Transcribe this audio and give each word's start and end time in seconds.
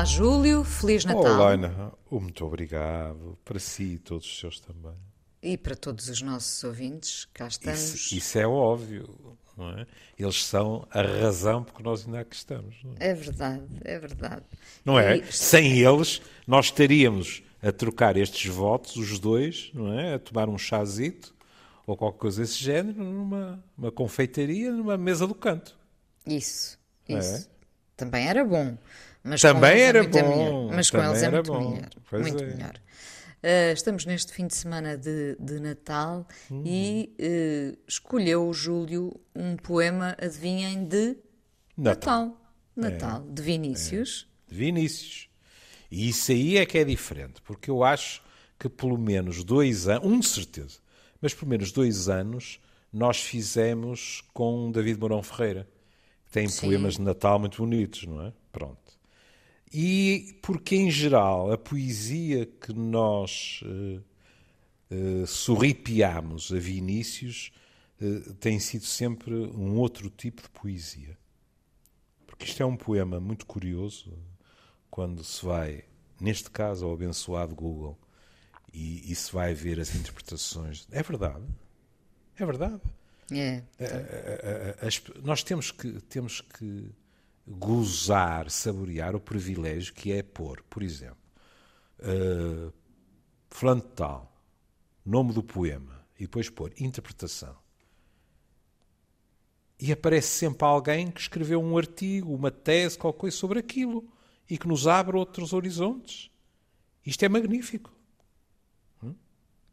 Olá, 0.00 0.04
Júlio. 0.06 0.64
Feliz 0.64 1.04
Natal. 1.04 1.22
Olá, 1.34 1.50
Ana. 1.50 1.92
Muito 2.10 2.42
obrigado. 2.46 3.38
Para 3.44 3.58
si 3.58 3.82
e 3.82 3.98
todos 3.98 4.24
os 4.26 4.38
seus 4.40 4.58
também. 4.58 4.94
E 5.42 5.58
para 5.58 5.76
todos 5.76 6.08
os 6.08 6.22
nossos 6.22 6.64
ouvintes, 6.64 7.26
cá 7.34 7.46
estamos. 7.48 7.78
Isso, 7.78 8.14
isso 8.16 8.38
é 8.38 8.46
óbvio, 8.46 9.36
não 9.58 9.68
é? 9.78 9.86
Eles 10.18 10.42
são 10.42 10.88
a 10.90 11.02
razão 11.02 11.62
porque 11.62 11.82
nós 11.82 12.06
ainda 12.06 12.20
aqui 12.20 12.34
estamos. 12.34 12.76
É? 12.98 13.10
É 13.10 13.14
verdade, 13.14 13.62
é 13.82 13.98
verdade. 13.98 14.42
Não 14.86 14.98
é? 14.98 15.18
E- 15.18 15.30
Sem 15.30 15.78
eles, 15.80 16.22
nós 16.46 16.66
estaríamos 16.66 17.42
a 17.62 17.70
trocar 17.70 18.16
estes 18.16 18.46
votos, 18.50 18.96
os 18.96 19.18
dois, 19.18 19.70
não 19.74 19.92
é? 19.92 20.14
A 20.14 20.18
tomar 20.18 20.48
um 20.48 20.56
chazito 20.56 21.34
ou 21.86 21.94
qualquer 21.94 22.18
coisa 22.20 22.40
desse 22.40 22.56
género 22.56 23.04
numa 23.04 23.62
uma 23.76 23.92
confeitaria, 23.92 24.72
numa 24.72 24.96
mesa 24.96 25.26
do 25.26 25.34
canto. 25.34 25.78
Isso, 26.26 26.78
É. 27.06 27.18
isso. 27.18 27.50
Também 27.98 28.26
era 28.26 28.42
bom. 28.42 28.78
Mas 29.22 29.40
Também 29.40 29.72
é 29.72 29.80
era 29.80 30.02
muito 30.02 30.18
bom, 30.18 30.28
melhor. 30.64 30.76
Mas 30.76 30.90
com 30.90 30.98
eles 30.98 31.22
é 31.22 31.26
era 31.26 31.36
muito 31.36 31.52
bom. 31.52 31.70
melhor. 31.70 31.90
Pois 32.08 32.22
muito 32.22 32.42
é. 32.42 32.46
melhor. 32.46 32.74
Ah, 33.42 33.72
estamos 33.72 34.04
neste 34.04 34.32
fim 34.32 34.46
de 34.46 34.54
semana 34.54 34.96
de, 34.96 35.36
de 35.40 35.60
Natal 35.60 36.26
Uhum. 36.50 36.62
e 36.66 37.14
eh, 37.18 37.74
escolheu 37.88 38.46
o 38.48 38.52
Júlio 38.52 39.18
um 39.34 39.56
poema, 39.56 40.16
adivinhem, 40.20 40.84
de 40.84 41.16
Natal. 41.76 42.26
Natal. 42.26 42.40
Natal, 42.76 43.22
de 43.28 43.42
Vinícius. 43.42 44.26
de 44.48 44.54
Vinícius. 44.56 45.28
E 45.90 46.08
isso 46.08 46.30
aí 46.32 46.56
é 46.56 46.64
que 46.66 46.78
é 46.78 46.84
diferente, 46.84 47.42
porque 47.42 47.70
eu 47.70 47.82
acho 47.82 48.22
que 48.58 48.68
pelo 48.68 48.96
menos 48.98 49.42
dois 49.42 49.88
anos, 49.88 50.06
um 50.06 50.20
de 50.20 50.28
certeza, 50.28 50.78
mas 51.20 51.34
pelo 51.34 51.48
menos 51.50 51.72
dois 51.72 52.08
anos 52.08 52.60
nós 52.92 53.20
fizemos 53.20 54.22
com 54.32 54.70
David 54.70 54.98
Mourão 55.00 55.22
Ferreira, 55.22 55.66
que 56.26 56.30
tem 56.32 56.48
Sim. 56.48 56.66
poemas 56.66 56.94
de 56.94 57.02
Natal 57.02 57.38
muito 57.38 57.58
bonitos, 57.58 58.04
não 58.06 58.26
é? 58.26 58.32
Pronto. 58.52 58.78
E 59.72 60.38
porque, 60.42 60.74
em 60.76 60.90
geral, 60.90 61.52
a 61.52 61.58
poesia 61.58 62.44
que 62.46 62.72
nós 62.72 63.60
eh, 63.64 64.00
eh, 64.90 65.26
sorripiamos 65.26 66.52
a 66.52 66.58
Vinícius 66.58 67.52
eh, 68.00 68.32
tem 68.40 68.58
sido 68.58 68.84
sempre 68.84 69.32
um 69.32 69.76
outro 69.76 70.10
tipo 70.10 70.42
de 70.42 70.48
poesia. 70.50 71.16
Porque 72.26 72.46
isto 72.46 72.60
é 72.62 72.66
um 72.66 72.76
poema 72.76 73.20
muito 73.20 73.46
curioso 73.46 74.12
quando 74.90 75.22
se 75.22 75.44
vai, 75.44 75.84
neste 76.20 76.50
caso, 76.50 76.86
ao 76.86 76.92
abençoado 76.94 77.54
Google 77.54 77.96
e, 78.72 79.10
e 79.12 79.14
se 79.14 79.32
vai 79.32 79.54
ver 79.54 79.78
as 79.78 79.94
interpretações. 79.94 80.88
É 80.90 81.02
verdade. 81.02 81.44
É 82.36 82.44
verdade. 82.44 82.80
É. 83.30 83.62
A- 83.78 84.84
a- 84.84 84.86
as- 84.88 85.02
nós 85.22 85.44
temos 85.44 85.70
que, 85.70 86.00
temos 86.02 86.40
que 86.40 86.90
gozar, 87.50 88.48
saborear 88.48 89.16
o 89.16 89.20
privilégio 89.20 89.92
que 89.92 90.12
é 90.12 90.22
pôr, 90.22 90.62
por 90.70 90.82
exemplo, 90.82 91.18
uh, 91.98 92.72
fulano 93.48 93.80
tal, 93.80 94.40
nome 95.04 95.32
do 95.32 95.42
poema, 95.42 96.06
e 96.16 96.22
depois 96.22 96.48
pôr 96.48 96.72
interpretação. 96.78 97.56
E 99.80 99.90
aparece 99.90 100.28
sempre 100.28 100.64
alguém 100.64 101.10
que 101.10 101.20
escreveu 101.20 101.60
um 101.60 101.76
artigo, 101.76 102.34
uma 102.34 102.50
tese, 102.50 102.98
qualquer 102.98 103.20
coisa 103.20 103.36
sobre 103.36 103.58
aquilo, 103.58 104.06
e 104.48 104.56
que 104.56 104.68
nos 104.68 104.86
abre 104.86 105.16
outros 105.16 105.52
horizontes. 105.52 106.30
Isto 107.04 107.24
é 107.24 107.28
magnífico. 107.28 107.90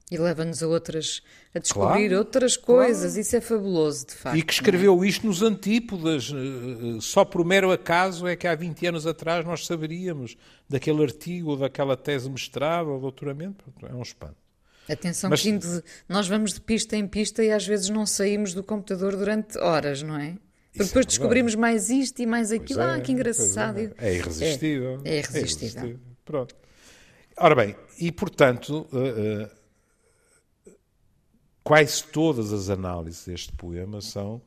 E 0.10 0.18
leva-nos 0.18 0.64
a 0.64 0.68
outras, 0.68 1.22
a 1.54 1.60
descobrir 1.60 2.08
Claro, 2.08 2.18
outras 2.20 2.56
coisas. 2.56 3.18
Isso 3.18 3.36
é 3.36 3.42
fabuloso, 3.42 4.08
de 4.08 4.14
facto. 4.14 4.38
E 4.38 4.42
que 4.42 4.54
escreveu 4.54 5.04
isto 5.04 5.28
nos 5.28 5.42
antípodas. 5.42 6.32
eh, 6.34 6.96
eh, 6.96 7.02
Só 7.02 7.26
por 7.26 7.44
mero 7.44 7.72
acaso 7.72 8.26
é 8.26 8.34
que 8.36 8.48
há 8.48 8.56
20 8.56 8.88
anos 8.88 9.06
atrás 9.06 9.46
nós 9.46 9.66
saberíamos 9.66 10.38
daquele 10.70 11.04
artigo, 11.04 11.58
daquela 11.58 11.98
tese 11.98 12.30
mestrado 12.30 12.88
ou 12.90 13.02
doutoramento. 13.02 13.66
É 13.84 13.94
um 13.94 14.02
espanto. 14.02 14.38
Atenção, 14.90 15.30
Mas- 15.30 15.42
que 15.42 15.60
nós 16.08 16.26
vamos 16.30 16.54
de 16.54 16.62
pista 16.62 16.96
em 16.96 17.06
pista 17.06 17.44
e 17.44 17.52
às 17.52 17.68
vezes 17.68 17.90
não 17.90 18.06
saímos 18.06 18.54
do 18.54 18.64
computador 18.64 19.18
durante 19.18 19.58
horas, 19.58 20.02
não 20.02 20.16
é? 20.18 20.38
Porque 20.72 20.84
Isso 20.84 20.88
depois 20.90 21.06
é 21.06 21.10
descobrimos 21.10 21.56
mais 21.56 21.90
isto 21.90 22.22
e 22.22 22.26
mais 22.26 22.52
aquilo. 22.54 22.80
Pois 22.80 22.92
ah, 22.92 22.98
é, 22.98 23.02
que 23.02 23.12
engraçado. 23.12 23.78
É, 23.80 23.92
É 23.98 24.16
irresistível. 24.16 25.02
É, 25.04 25.16
é 25.16 25.18
irresistível. 25.20 26.00
Pronto. 26.24 26.56
Ora 27.36 27.56
bem, 27.56 27.76
e 28.00 28.12
portanto, 28.12 28.88
eh, 28.94 29.50
quase 31.68 32.02
todas 32.02 32.54
as 32.54 32.70
análises 32.70 33.26
deste 33.26 33.52
poema 33.52 34.00
são 34.00 34.42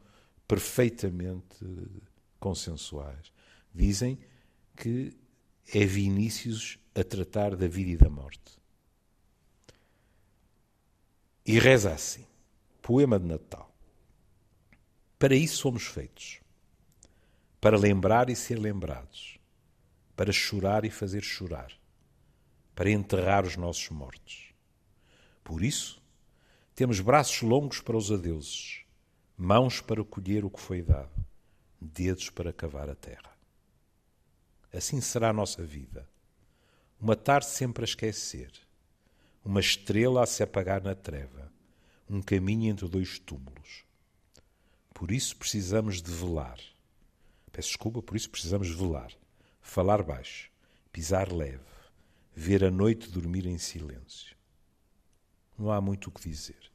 perfeitamente 0.48 1.58
consensuais. 2.38 3.30
Dizem 3.74 4.18
que 4.74 5.12
é 5.70 5.84
Vinícius 5.84 6.78
a 6.94 7.04
tratar 7.04 7.54
da 7.56 7.68
vida 7.68 7.90
e 7.90 7.96
da 7.98 8.08
morte. 8.08 8.58
E 11.44 11.58
reza 11.58 11.92
assim: 11.92 12.24
Poema 12.80 13.20
de 13.20 13.26
Natal. 13.26 13.70
Para 15.18 15.34
isso 15.34 15.58
somos 15.58 15.84
feitos. 15.84 16.40
Para 17.60 17.76
lembrar 17.76 18.30
e 18.30 18.34
ser 18.34 18.58
lembrados. 18.58 19.38
Para 20.16 20.32
chorar 20.32 20.86
e 20.86 20.90
fazer 20.90 21.22
chorar. 21.22 21.70
Para 22.74 22.90
enterrar 22.90 23.44
os 23.44 23.58
nossos 23.58 23.90
mortos. 23.90 24.54
Por 25.44 25.62
isso, 25.62 25.99
temos 26.74 27.00
braços 27.00 27.42
longos 27.42 27.80
para 27.80 27.96
os 27.96 28.10
adeuses, 28.10 28.84
mãos 29.36 29.80
para 29.80 30.04
colher 30.04 30.44
o 30.44 30.50
que 30.50 30.60
foi 30.60 30.82
dado, 30.82 31.10
dedos 31.80 32.30
para 32.30 32.52
cavar 32.52 32.88
a 32.88 32.94
terra. 32.94 33.30
Assim 34.72 35.00
será 35.00 35.30
a 35.30 35.32
nossa 35.32 35.64
vida. 35.64 36.08
Uma 37.00 37.16
tarde 37.16 37.46
sempre 37.46 37.82
a 37.82 37.84
esquecer, 37.84 38.52
uma 39.44 39.60
estrela 39.60 40.22
a 40.22 40.26
se 40.26 40.42
apagar 40.42 40.82
na 40.82 40.94
treva, 40.94 41.50
um 42.08 42.20
caminho 42.20 42.70
entre 42.70 42.86
dois 42.88 43.18
túmulos. 43.18 43.84
Por 44.92 45.10
isso 45.10 45.36
precisamos 45.36 46.02
de 46.02 46.10
velar. 46.10 46.58
Peço 47.50 47.68
desculpa, 47.68 48.02
por 48.02 48.16
isso 48.16 48.30
precisamos 48.30 48.68
velar, 48.68 49.12
falar 49.60 50.02
baixo, 50.02 50.50
pisar 50.92 51.32
leve, 51.32 51.60
ver 52.34 52.64
a 52.64 52.70
noite 52.70 53.10
dormir 53.10 53.46
em 53.46 53.58
silêncio. 53.58 54.36
Não 55.60 55.70
há 55.70 55.78
muito 55.78 56.06
o 56.06 56.10
que 56.10 56.26
dizer. 56.26 56.72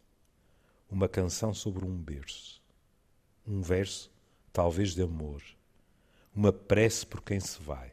Uma 0.87 1.09
canção 1.09 1.55
sobre 1.55 1.83
um 1.83 1.97
berço, 1.97 2.61
um 3.43 3.59
verso, 3.59 4.11
talvez 4.53 4.93
de 4.93 5.01
amor, 5.01 5.41
uma 6.35 6.53
prece 6.53 7.03
por 7.03 7.23
quem 7.23 7.39
se 7.39 7.59
vai. 7.59 7.91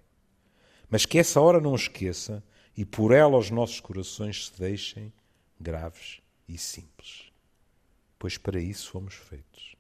Mas 0.91 1.07
que 1.07 1.17
essa 1.19 1.41
hora 1.41 1.63
não 1.63 1.75
esqueça 1.75 2.45
e 2.77 2.85
por 2.85 3.11
ela 3.11 3.39
os 3.39 3.51
nossos 3.51 3.81
corações 3.81 4.49
se 4.49 4.61
deixem 4.61 5.11
graves 5.59 6.21
e 6.47 6.59
simples. 6.59 7.33
Pois 8.19 8.37
para 8.37 8.61
isso 8.61 8.91
fomos 8.91 9.15
feitos 9.15 9.75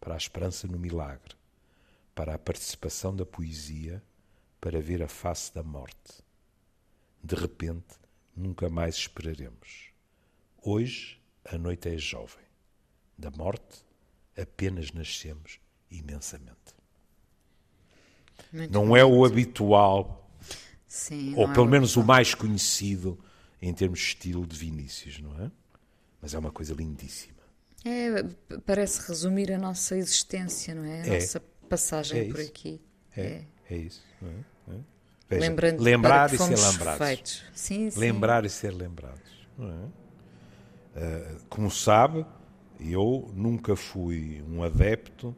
para 0.00 0.14
a 0.14 0.16
esperança 0.16 0.66
no 0.66 0.76
milagre, 0.76 1.36
para 2.16 2.34
a 2.34 2.38
participação 2.38 3.14
da 3.14 3.24
poesia, 3.24 4.02
para 4.60 4.80
ver 4.80 5.04
a 5.04 5.08
face 5.08 5.54
da 5.54 5.62
morte. 5.62 6.24
De 7.22 7.36
repente, 7.36 7.94
nunca 8.34 8.68
mais 8.68 8.96
esperaremos. 8.96 9.91
Hoje 10.62 11.20
a 11.44 11.58
noite 11.58 11.88
é 11.88 11.96
jovem. 11.98 12.44
Da 13.18 13.30
morte 13.30 13.84
apenas 14.40 14.92
nascemos 14.92 15.58
imensamente. 15.90 16.56
Muito 18.52 18.72
Não 18.72 18.96
é 18.96 19.04
o 19.04 19.24
habitual, 19.24 20.30
Sim, 20.86 21.34
ou 21.36 21.48
é 21.48 21.52
pelo 21.52 21.66
o- 21.66 21.68
menos 21.70 21.96
o 21.96 22.04
mais 22.04 22.34
conhecido 22.34 23.18
em 23.60 23.72
termos 23.72 23.98
de 24.00 24.04
estilo 24.06 24.46
de 24.46 24.56
Vinícius, 24.56 25.20
não 25.20 25.38
é? 25.44 25.50
Mas 26.20 26.34
é 26.34 26.38
uma 26.38 26.50
coisa 26.50 26.74
lindíssima. 26.74 27.42
É, 27.84 28.58
parece 28.64 29.06
resumir 29.08 29.52
a 29.52 29.58
nossa 29.58 29.96
existência, 29.96 30.74
não 30.74 30.84
é? 30.84 31.02
A 31.02 31.06
É. 31.06 31.20
nossa 31.20 31.40
passagem 31.68 32.20
É 32.20 32.24
por 32.30 32.40
isso. 32.40 32.50
aqui. 32.50 32.80
É, 33.16 33.44
é 33.70 33.76
isso. 33.76 34.02
É? 34.22 34.72
É? 34.74 34.80
Veja, 35.28 35.48
Lembrando 35.48 35.80
lembrar 35.82 36.32
e 36.32 36.38
ser 36.38 36.56
lembrados. 36.56 36.98
feitos. 37.06 37.44
Sim, 37.54 37.90
sim. 37.90 37.98
Lembrar 37.98 38.44
e 38.44 38.50
ser 38.50 38.72
lembrados. 38.72 39.20
não 39.58 39.68
é? 39.70 40.01
Ah, 40.94 41.36
como 41.48 41.70
sabe, 41.70 42.24
eu 42.80 43.30
nunca 43.34 43.76
fui 43.76 44.42
um 44.48 44.62
adepto 44.62 45.34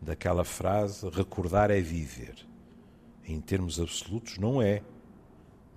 daquela 0.00 0.44
frase 0.44 1.08
recordar 1.10 1.70
é 1.70 1.80
viver. 1.80 2.46
Em 3.26 3.40
termos 3.40 3.80
absolutos, 3.80 4.38
não 4.38 4.62
é. 4.62 4.82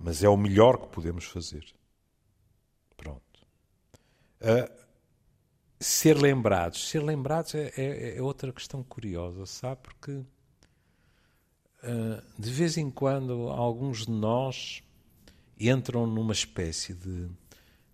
Mas 0.00 0.22
é 0.24 0.28
o 0.30 0.36
melhor 0.36 0.78
que 0.78 0.88
podemos 0.88 1.24
fazer. 1.26 1.64
Pronto. 2.96 3.40
Ah, 4.40 4.68
ser 5.80 6.16
lembrados. 6.16 6.88
Ser 6.88 7.02
lembrados 7.02 7.54
é, 7.54 7.70
é- 7.76 8.16
é 8.16 8.22
outra 8.22 8.52
questão 8.52 8.82
curiosa, 8.82 9.44
sabe? 9.46 9.80
Porque 9.82 10.24
ah, 11.82 12.22
de 12.38 12.50
vez 12.50 12.76
em 12.76 12.90
quando 12.90 13.48
alguns 13.48 14.06
de 14.06 14.12
nós 14.12 14.82
entram 15.60 16.06
numa 16.06 16.32
espécie 16.32 16.94
de, 16.94 17.28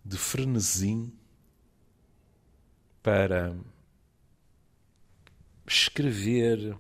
de 0.05 0.19
frenesim 0.19 1.13
para 3.03 3.55
escrever 5.67 6.77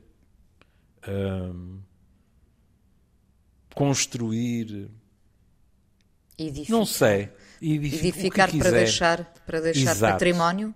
hum, 1.08 1.80
construir, 3.74 4.90
Edificar. 6.38 6.78
não 6.78 6.86
sei, 6.86 7.30
edifi- 7.60 7.96
Edificar 8.08 8.50
para 8.56 8.70
deixar, 8.70 9.24
para 9.46 9.60
deixar 9.60 9.90
Exato. 9.92 10.12
património. 10.12 10.74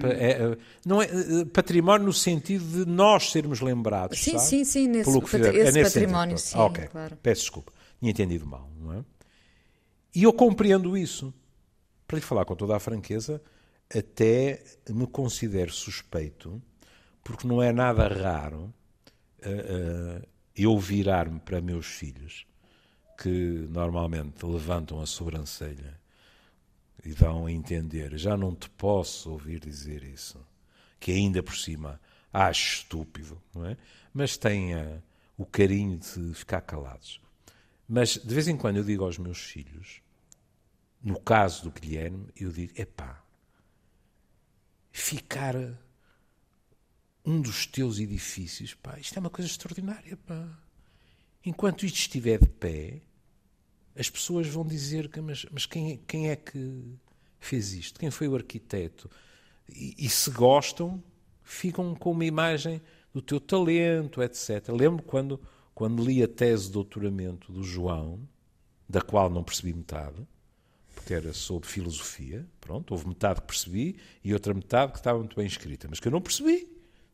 Pa- 0.00 0.08
é, 0.08 0.30
é, 0.32 0.58
não 0.84 1.00
é 1.00 1.04
eh, 1.06 1.44
património 1.52 2.06
no 2.06 2.12
sentido 2.12 2.84
de 2.84 2.90
nós 2.90 3.30
sermos 3.30 3.60
lembrados. 3.60 4.18
Sim, 4.18 4.32
sabe? 4.32 4.44
sim, 4.44 4.64
sim, 4.64 4.88
nesse 4.88 5.04
Pelo 5.10 5.22
que 5.22 5.30
fizer. 5.30 5.54
esse 5.54 5.68
é 5.68 5.72
nesse 5.82 5.94
património, 6.00 6.38
sentido. 6.38 6.52
sim, 6.52 6.58
Ah, 6.58 6.64
ok. 6.64 6.86
claro. 6.88 7.16
Peço 7.22 7.40
desculpa, 7.42 7.72
tinha 8.00 8.10
entendido 8.10 8.46
mal, 8.46 8.68
não 8.80 8.92
é? 8.94 9.04
E 10.14 10.22
eu 10.22 10.32
compreendo 10.32 10.96
isso. 10.96 11.32
Para 12.06 12.16
lhe 12.18 12.24
falar 12.24 12.44
com 12.44 12.54
toda 12.54 12.76
a 12.76 12.80
franqueza, 12.80 13.40
até 13.92 14.62
me 14.90 15.06
considero 15.06 15.72
suspeito, 15.72 16.62
porque 17.22 17.46
não 17.46 17.62
é 17.62 17.72
nada 17.72 18.06
raro 18.08 18.72
eh, 19.40 19.50
eh, 19.50 20.28
eu 20.56 20.78
virar-me 20.78 21.40
para 21.40 21.60
meus 21.60 21.86
filhos, 21.86 22.46
que 23.20 23.66
normalmente 23.70 24.44
levantam 24.44 25.00
a 25.00 25.06
sobrancelha 25.06 26.00
e 27.04 27.12
dão 27.12 27.46
a 27.46 27.52
entender, 27.52 28.16
já 28.16 28.36
não 28.36 28.54
te 28.54 28.68
posso 28.70 29.30
ouvir 29.30 29.60
dizer 29.60 30.02
isso, 30.02 30.44
que 30.98 31.12
ainda 31.12 31.42
por 31.42 31.56
cima 31.56 32.00
acho 32.32 32.78
estúpido, 32.78 33.40
não 33.54 33.66
é? 33.66 33.76
Mas 34.12 34.38
ah, 34.44 35.02
o 35.36 35.44
carinho 35.44 35.98
de 35.98 36.34
ficar 36.34 36.60
calados. 36.62 37.20
Mas 37.88 38.16
de 38.16 38.34
vez 38.34 38.48
em 38.48 38.56
quando 38.56 38.78
eu 38.78 38.84
digo 38.84 39.04
aos 39.04 39.18
meus 39.18 39.38
filhos, 39.38 40.00
no 41.02 41.20
caso 41.20 41.64
do 41.64 41.70
Guilherme, 41.70 42.28
eu 42.34 42.50
digo, 42.50 42.72
epá, 42.76 43.23
ficar 44.96 45.56
um 47.26 47.40
dos 47.40 47.66
teus 47.66 47.98
edifícios, 47.98 48.74
pá, 48.74 48.96
isto 48.96 49.16
é 49.16 49.20
uma 49.20 49.28
coisa 49.28 49.50
extraordinária, 49.50 50.16
pá. 50.16 50.48
Enquanto 51.44 51.84
isto 51.84 51.96
estiver 51.96 52.38
de 52.38 52.48
pé, 52.48 53.02
as 53.96 54.08
pessoas 54.08 54.46
vão 54.46 54.64
dizer 54.64 55.08
que, 55.08 55.20
mas, 55.20 55.44
mas 55.50 55.66
quem, 55.66 55.96
quem 56.06 56.30
é 56.30 56.36
que 56.36 56.96
fez 57.40 57.72
isto? 57.72 57.98
Quem 57.98 58.08
foi 58.08 58.28
o 58.28 58.36
arquiteto? 58.36 59.10
E, 59.68 59.96
e 59.98 60.08
se 60.08 60.30
gostam, 60.30 61.02
ficam 61.42 61.92
com 61.96 62.12
uma 62.12 62.24
imagem 62.24 62.80
do 63.12 63.20
teu 63.20 63.40
talento, 63.40 64.22
etc. 64.22 64.68
Lembro 64.68 65.02
quando, 65.02 65.40
quando 65.74 66.04
li 66.04 66.22
a 66.22 66.28
tese 66.28 66.66
de 66.66 66.72
doutoramento 66.72 67.52
do 67.52 67.64
João, 67.64 68.20
da 68.88 69.02
qual 69.02 69.28
não 69.28 69.42
percebi 69.42 69.74
metade, 69.74 70.24
porque 71.04 71.12
era 71.12 71.34
sobre 71.34 71.68
filosofia, 71.68 72.46
pronto, 72.58 72.92
houve 72.92 73.06
metade 73.06 73.42
que 73.42 73.46
percebi 73.46 73.98
e 74.24 74.32
outra 74.32 74.54
metade 74.54 74.92
que 74.92 74.98
estava 74.98 75.18
muito 75.18 75.36
bem 75.36 75.44
escrita, 75.46 75.86
mas 75.86 76.00
que 76.00 76.08
eu 76.08 76.12
não 76.12 76.20
percebi. 76.22 76.66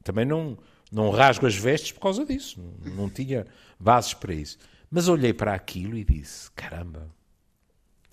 Também 0.05 0.25
não, 0.25 0.57
não 0.93 1.11
rasgo 1.11 1.45
as 1.45 1.57
vestes 1.57 1.91
por 1.91 2.01
causa 2.01 2.25
disso, 2.25 2.61
não, 2.61 2.95
não 2.95 3.11
tinha 3.11 3.45
bases 3.81 4.15
para 4.15 4.33
isso. 4.33 4.59
Mas 4.89 5.09
olhei 5.09 5.35
para 5.35 5.55
aquilo 5.55 5.97
e 5.97 6.05
disse: 6.05 6.53
caramba! 6.53 7.13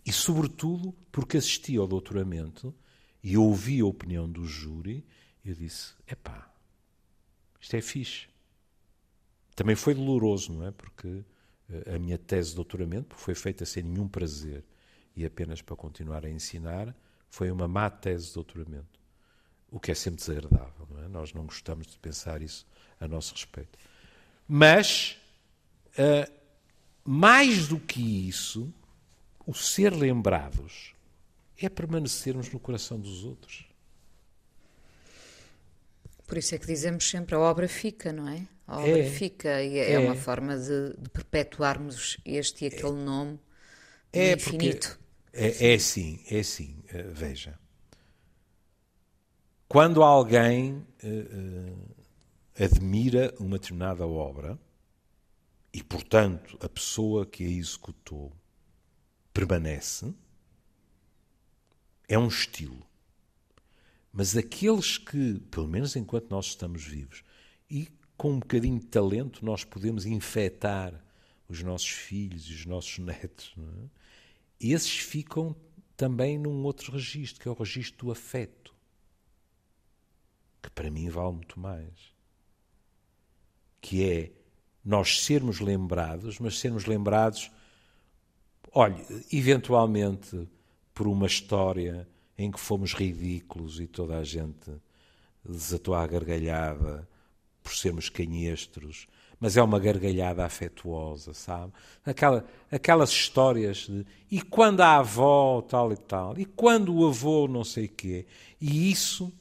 E, 0.03 0.11
sobretudo, 0.11 0.95
porque 1.11 1.37
assisti 1.37 1.77
ao 1.77 1.87
doutoramento 1.87 2.73
e 3.21 3.37
ouvi 3.37 3.79
a 3.79 3.85
opinião 3.85 4.27
do 4.27 4.45
júri, 4.45 5.05
eu 5.45 5.53
disse: 5.53 5.93
epá, 6.07 6.51
isto 7.61 7.75
é 7.75 7.81
fixe. 7.81 8.27
Também 9.55 9.75
foi 9.75 9.93
doloroso, 9.93 10.53
não 10.53 10.65
é? 10.65 10.71
Porque 10.71 11.23
eh, 11.69 11.95
a 11.95 11.99
minha 11.99 12.17
tese 12.17 12.49
de 12.49 12.55
doutoramento, 12.55 13.15
foi 13.15 13.35
feita 13.35 13.63
sem 13.63 13.83
nenhum 13.83 14.07
prazer 14.07 14.63
e 15.17 15.25
apenas 15.25 15.61
para 15.63 15.75
continuar 15.75 16.23
a 16.23 16.29
ensinar, 16.29 16.95
foi 17.27 17.49
uma 17.49 17.67
má 17.67 17.89
tese 17.89 18.27
de 18.27 18.33
doutoramento. 18.35 18.99
O 19.71 19.79
que 19.79 19.91
é 19.91 19.95
sempre 19.95 20.19
desagradável, 20.19 20.87
não 20.89 21.03
é? 21.03 21.07
Nós 21.07 21.33
não 21.33 21.43
gostamos 21.45 21.87
de 21.87 21.97
pensar 21.97 22.41
isso 22.41 22.65
a 22.99 23.07
nosso 23.07 23.33
respeito. 23.33 23.77
Mas, 24.47 25.17
eh, 25.97 26.31
mais 27.03 27.67
do 27.67 27.79
que 27.79 28.29
isso, 28.29 28.71
o 29.45 29.53
ser 29.55 29.91
lembrados 29.93 30.93
é 31.59 31.67
permanecermos 31.67 32.49
no 32.51 32.59
coração 32.59 32.99
dos 32.99 33.25
outros. 33.25 33.65
Por 36.27 36.37
isso 36.37 36.53
é 36.53 36.57
que 36.59 36.67
dizemos 36.67 37.09
sempre 37.09 37.33
a 37.35 37.39
obra 37.39 37.67
fica, 37.67 38.13
não 38.13 38.27
é? 38.29 38.45
A 38.67 38.79
obra 38.79 38.99
É. 38.99 39.09
fica 39.09 39.63
e 39.63 39.79
é, 39.79 39.93
É. 39.93 39.99
uma 39.99 40.15
forma 40.15 40.57
de, 40.57 40.93
de 40.97 41.09
perpetuarmos 41.09 42.17
este 42.23 42.65
e 42.65 42.67
aquele 42.67 42.91
nome 43.03 43.31
no 43.33 43.39
É 44.13 44.35
porque 44.35 44.55
infinito. 44.55 44.99
É, 45.37 45.71
é 45.71 45.73
assim, 45.75 46.19
é 46.29 46.39
assim. 46.39 46.83
eh, 46.89 47.03
veja, 47.03 47.59
quando 49.67 50.01
alguém 50.01 50.85
eh, 51.03 51.27
eh, 52.55 52.65
admira 52.65 53.33
uma 53.39 53.59
determinada 53.59 54.07
obra 54.07 54.59
e, 55.71 55.83
portanto, 55.83 56.57
a 56.61 56.67
pessoa 56.67 57.25
que 57.25 57.45
a 57.45 57.49
executou 57.49 58.33
permanece, 59.31 60.11
é 62.07 62.17
um 62.17 62.27
estilo. 62.27 62.87
Mas 64.11 64.35
aqueles 64.35 64.97
que, 64.97 65.39
pelo 65.51 65.67
menos 65.67 65.95
enquanto 65.95 66.31
nós 66.31 66.47
estamos 66.47 66.83
vivos, 66.83 67.23
e 67.69 67.87
com 68.17 68.31
um 68.31 68.39
bocadinho 68.39 68.79
de 68.79 68.87
talento, 68.87 69.45
nós 69.45 69.63
podemos 69.63 70.05
infectar 70.07 70.99
os 71.47 71.61
nossos 71.61 71.89
filhos 71.89 72.49
e 72.49 72.53
os 72.53 72.65
nossos 72.65 72.97
netos, 72.99 73.53
é? 73.57 73.97
Esses 74.59 74.97
ficam 74.97 75.55
também 75.95 76.37
num 76.37 76.63
outro 76.63 76.91
registro, 76.91 77.41
que 77.41 77.47
é 77.47 77.51
o 77.51 77.55
registro 77.55 78.05
do 78.05 78.11
afeto, 78.11 78.73
que 80.61 80.69
para 80.69 80.91
mim 80.91 81.09
vale 81.09 81.33
muito 81.33 81.59
mais. 81.59 82.13
Que 83.79 84.09
é 84.09 84.31
nós 84.83 85.23
sermos 85.23 85.59
lembrados, 85.59 86.39
mas 86.39 86.59
sermos 86.59 86.85
lembrados, 86.85 87.51
olhe, 88.71 89.03
eventualmente 89.31 90.47
por 90.93 91.07
uma 91.07 91.27
história 91.27 92.07
em 92.37 92.51
que 92.51 92.59
fomos 92.59 92.93
ridículos 92.93 93.79
e 93.79 93.87
toda 93.87 94.17
a 94.17 94.23
gente 94.23 94.71
desatou 95.43 95.93
à 95.93 96.05
gargalhada 96.05 97.07
por 97.63 97.75
sermos 97.75 98.09
canhestros, 98.09 99.07
mas 99.39 99.55
é 99.55 99.61
uma 99.61 99.79
gargalhada 99.79 100.43
afetuosa, 100.43 101.33
sabe? 101.33 101.71
Aquela, 102.05 102.45
aquelas 102.71 103.09
histórias 103.09 103.87
de 103.87 104.05
e 104.29 104.41
quando 104.41 104.81
a 104.81 104.97
avó 104.97 105.61
tal 105.61 105.93
e 105.93 105.97
tal, 105.97 106.37
e 106.37 106.45
quando 106.45 106.93
o 106.93 107.07
avô 107.07 107.47
não 107.47 107.63
sei 107.63 107.87
quê, 107.87 108.25
e 108.59 108.91
isso 108.91 109.31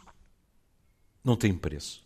não 1.24 1.36
tem 1.36 1.54
preço. 1.54 2.04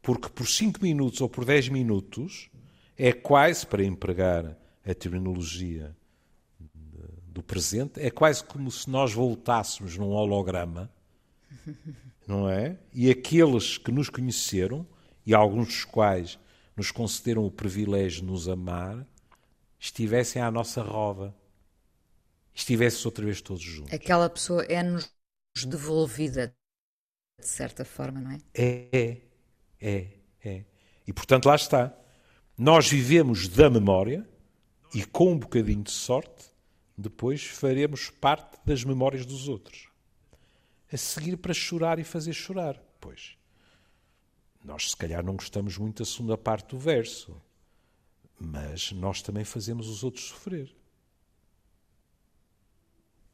Porque 0.00 0.28
por 0.28 0.46
5 0.46 0.80
minutos 0.82 1.20
ou 1.20 1.28
por 1.28 1.44
10 1.44 1.68
minutos 1.68 2.48
é 2.96 3.12
quase, 3.12 3.66
para 3.66 3.84
empregar 3.84 4.56
a 4.86 4.94
terminologia 4.94 5.94
do 7.26 7.42
presente, 7.42 8.00
é 8.00 8.10
quase 8.10 8.42
como 8.42 8.70
se 8.70 8.88
nós 8.88 9.12
voltássemos 9.12 9.96
num 9.96 10.08
holograma, 10.08 10.90
não 12.26 12.48
é? 12.48 12.78
E 12.92 13.10
aqueles 13.10 13.76
que 13.76 13.92
nos 13.92 14.08
conheceram, 14.08 14.86
e 15.28 15.34
alguns 15.34 15.66
dos 15.66 15.84
quais 15.84 16.38
nos 16.74 16.90
concederam 16.90 17.44
o 17.44 17.50
privilégio 17.50 18.22
de 18.22 18.26
nos 18.28 18.48
amar, 18.48 19.06
estivessem 19.78 20.40
à 20.40 20.50
nossa 20.50 20.80
roda. 20.80 21.34
Estivessem 22.54 23.04
outra 23.04 23.26
vez 23.26 23.42
todos 23.42 23.62
juntos. 23.62 23.92
Aquela 23.92 24.30
pessoa 24.30 24.64
é-nos 24.64 25.12
devolvida 25.66 26.56
de 27.38 27.46
certa 27.46 27.84
forma, 27.84 28.22
não 28.22 28.30
é? 28.30 28.38
É, 28.54 29.18
é, 29.78 30.08
é. 30.42 30.64
E 31.06 31.12
portanto 31.12 31.44
lá 31.44 31.56
está. 31.56 31.94
Nós 32.56 32.88
vivemos 32.88 33.48
da 33.48 33.68
memória 33.68 34.26
e 34.94 35.04
com 35.04 35.32
um 35.32 35.38
bocadinho 35.38 35.82
de 35.82 35.90
sorte, 35.90 36.46
depois 36.96 37.44
faremos 37.44 38.08
parte 38.08 38.58
das 38.64 38.82
memórias 38.82 39.26
dos 39.26 39.46
outros. 39.46 39.90
A 40.90 40.96
seguir 40.96 41.36
para 41.36 41.52
chorar 41.52 41.98
e 41.98 42.04
fazer 42.04 42.32
chorar. 42.32 42.82
Pois. 42.98 43.37
Nós 44.68 44.90
se 44.90 44.96
calhar 44.98 45.24
não 45.24 45.34
gostamos 45.34 45.78
muito 45.78 46.02
da 46.02 46.04
segunda 46.04 46.36
parte 46.36 46.68
do 46.68 46.78
verso, 46.78 47.40
mas 48.38 48.92
nós 48.92 49.22
também 49.22 49.42
fazemos 49.42 49.88
os 49.88 50.04
outros 50.04 50.26
sofrer. 50.26 50.70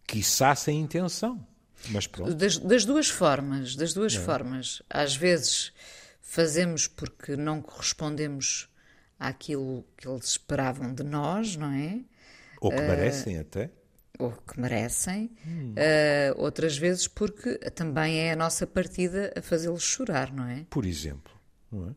Quiçá 0.07 0.55
sem 0.55 0.81
intenção. 0.81 1.45
Mas 1.91 2.07
pronto. 2.07 2.33
Das, 2.37 2.57
das 2.57 2.85
duas 2.85 3.09
formas, 3.09 3.75
das 3.75 3.91
É. 3.91 3.95
duas 3.95 4.15
formas. 4.15 4.81
Às 4.89 5.17
vezes 5.17 5.73
fazemos 6.21 6.87
porque 6.87 7.35
não 7.35 7.61
correspondemos 7.61 8.69
àquilo 9.19 9.85
que 9.97 10.07
eles 10.07 10.27
esperavam 10.27 10.95
de 10.95 11.03
nós, 11.03 11.57
não 11.57 11.73
é? 11.73 12.01
Ou 12.61 12.71
que 12.71 12.77
merecem 12.81 13.39
até. 13.39 13.73
Ou 14.19 14.31
que 14.33 14.61
merecem. 14.61 15.31
Hum. 15.47 15.75
Uh, 15.75 16.41
outras 16.41 16.77
vezes 16.79 17.09
porque 17.09 17.57
também 17.71 18.19
é 18.21 18.33
a 18.33 18.37
nossa 18.37 18.67
partida 18.67 19.33
a 19.37 19.43
fazê-los 19.43 19.83
chorar, 19.83 20.33
não 20.33 20.47
é? 20.47 20.65
Por 20.71 20.87
exemplo. 20.87 21.33
Não 21.71 21.89
é? 21.89 21.95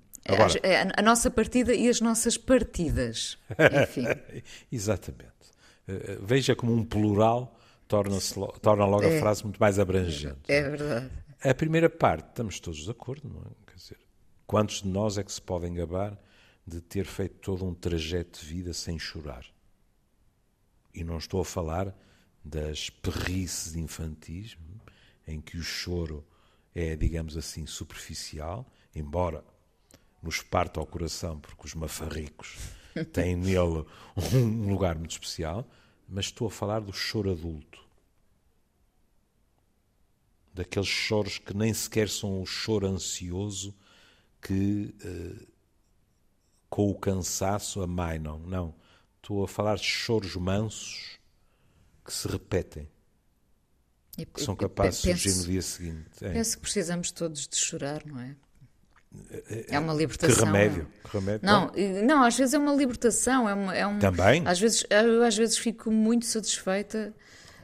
É 0.63 0.81
a, 0.81 0.91
a 0.97 1.01
nossa 1.01 1.29
partida 1.31 1.73
e 1.73 1.87
as 1.87 2.01
nossas 2.01 2.37
partidas. 2.37 3.37
Enfim. 3.83 4.05
Exatamente. 4.71 5.31
Eh, 5.87 6.17
Veja 6.21 6.53
como 6.55 6.73
um 6.73 6.83
plural 6.83 7.57
torna-se 7.87 8.37
lo- 8.37 8.51
torna 8.61 8.85
logo 8.85 9.05
a 9.07 9.19
frase 9.19 9.43
muito 9.43 9.57
mais 9.59 9.79
abrangente. 9.79 10.39
É 10.49 10.61
verdade. 10.69 11.09
A 11.41 11.53
primeira 11.53 11.89
parte, 11.89 12.27
estamos 12.29 12.59
todos 12.59 12.79
de 12.83 12.89
acordo, 12.91 13.29
não 13.29 13.39
é? 13.41 13.53
Quer 13.71 13.77
dizer, 13.77 13.97
quantos 14.45 14.81
de 14.81 14.87
nós 14.89 15.17
é 15.17 15.23
que 15.23 15.31
se 15.31 15.41
podem 15.41 15.73
gabar 15.73 16.19
de 16.65 16.81
ter 16.81 17.05
feito 17.05 17.35
todo 17.35 17.63
um 17.65 17.73
trajeto 17.73 18.39
de 18.41 18.45
vida 18.45 18.73
sem 18.73 18.97
chorar. 18.99 19.45
E 20.93 21.03
não 21.03 21.17
estou 21.19 21.39
a 21.39 21.45
falar 21.45 21.95
das 22.47 22.89
perrices 22.89 23.75
infantis, 23.75 24.57
em 25.27 25.41
que 25.41 25.57
o 25.57 25.63
choro 25.63 26.25
é, 26.73 26.95
digamos 26.95 27.35
assim, 27.35 27.65
superficial, 27.65 28.65
embora 28.95 29.43
nos 30.21 30.41
parta 30.41 30.79
ao 30.79 30.85
coração, 30.85 31.39
porque 31.39 31.65
os 31.65 31.73
mafarricos 31.73 32.55
têm 33.11 33.35
nele 33.35 33.85
um 34.33 34.69
lugar 34.69 34.95
muito 34.97 35.11
especial, 35.11 35.67
mas 36.07 36.25
estou 36.25 36.47
a 36.47 36.51
falar 36.51 36.79
do 36.79 36.93
choro 36.93 37.31
adulto. 37.31 37.85
Daqueles 40.53 40.87
choros 40.87 41.37
que 41.37 41.55
nem 41.55 41.73
sequer 41.73 42.09
são 42.09 42.41
o 42.41 42.45
choro 42.45 42.87
ansioso 42.87 43.75
que 44.41 44.95
uh, 45.03 45.47
com 46.69 46.89
o 46.89 46.95
cansaço 46.95 47.81
amainam. 47.81 48.39
Não. 48.39 48.73
Estou 49.17 49.43
a 49.43 49.47
falar 49.47 49.75
de 49.75 49.83
choros 49.83 50.35
mansos 50.35 51.16
que 52.07 52.13
se 52.13 52.27
repetem. 52.27 52.89
que 54.33 54.41
são 54.41 54.55
capazes 54.55 55.01
penso, 55.01 55.17
de 55.17 55.29
surgir 55.29 55.39
no 55.39 55.51
dia 55.51 55.61
seguinte. 55.61 56.09
É. 56.21 56.31
Penso 56.31 56.55
que 56.55 56.61
precisamos 56.61 57.11
todos 57.11 57.47
de 57.47 57.55
chorar, 57.57 58.03
não 58.05 58.19
é? 58.19 58.35
É 59.67 59.77
uma 59.77 59.93
libertação. 59.93 60.35
Que 60.35 60.45
remédio. 60.45 60.87
Que 61.03 61.17
remédio. 61.17 61.45
Não, 61.45 61.71
não, 62.05 62.23
às 62.23 62.37
vezes 62.37 62.53
é 62.53 62.57
uma 62.57 62.73
libertação. 62.73 63.49
É, 63.49 63.53
uma, 63.53 63.75
é 63.75 63.85
um, 63.85 63.99
Também? 63.99 64.43
Às 64.45 64.59
vezes, 64.59 64.85
eu 64.89 65.23
às 65.23 65.35
vezes 65.35 65.57
fico 65.57 65.91
muito 65.91 66.25
satisfeita 66.25 67.13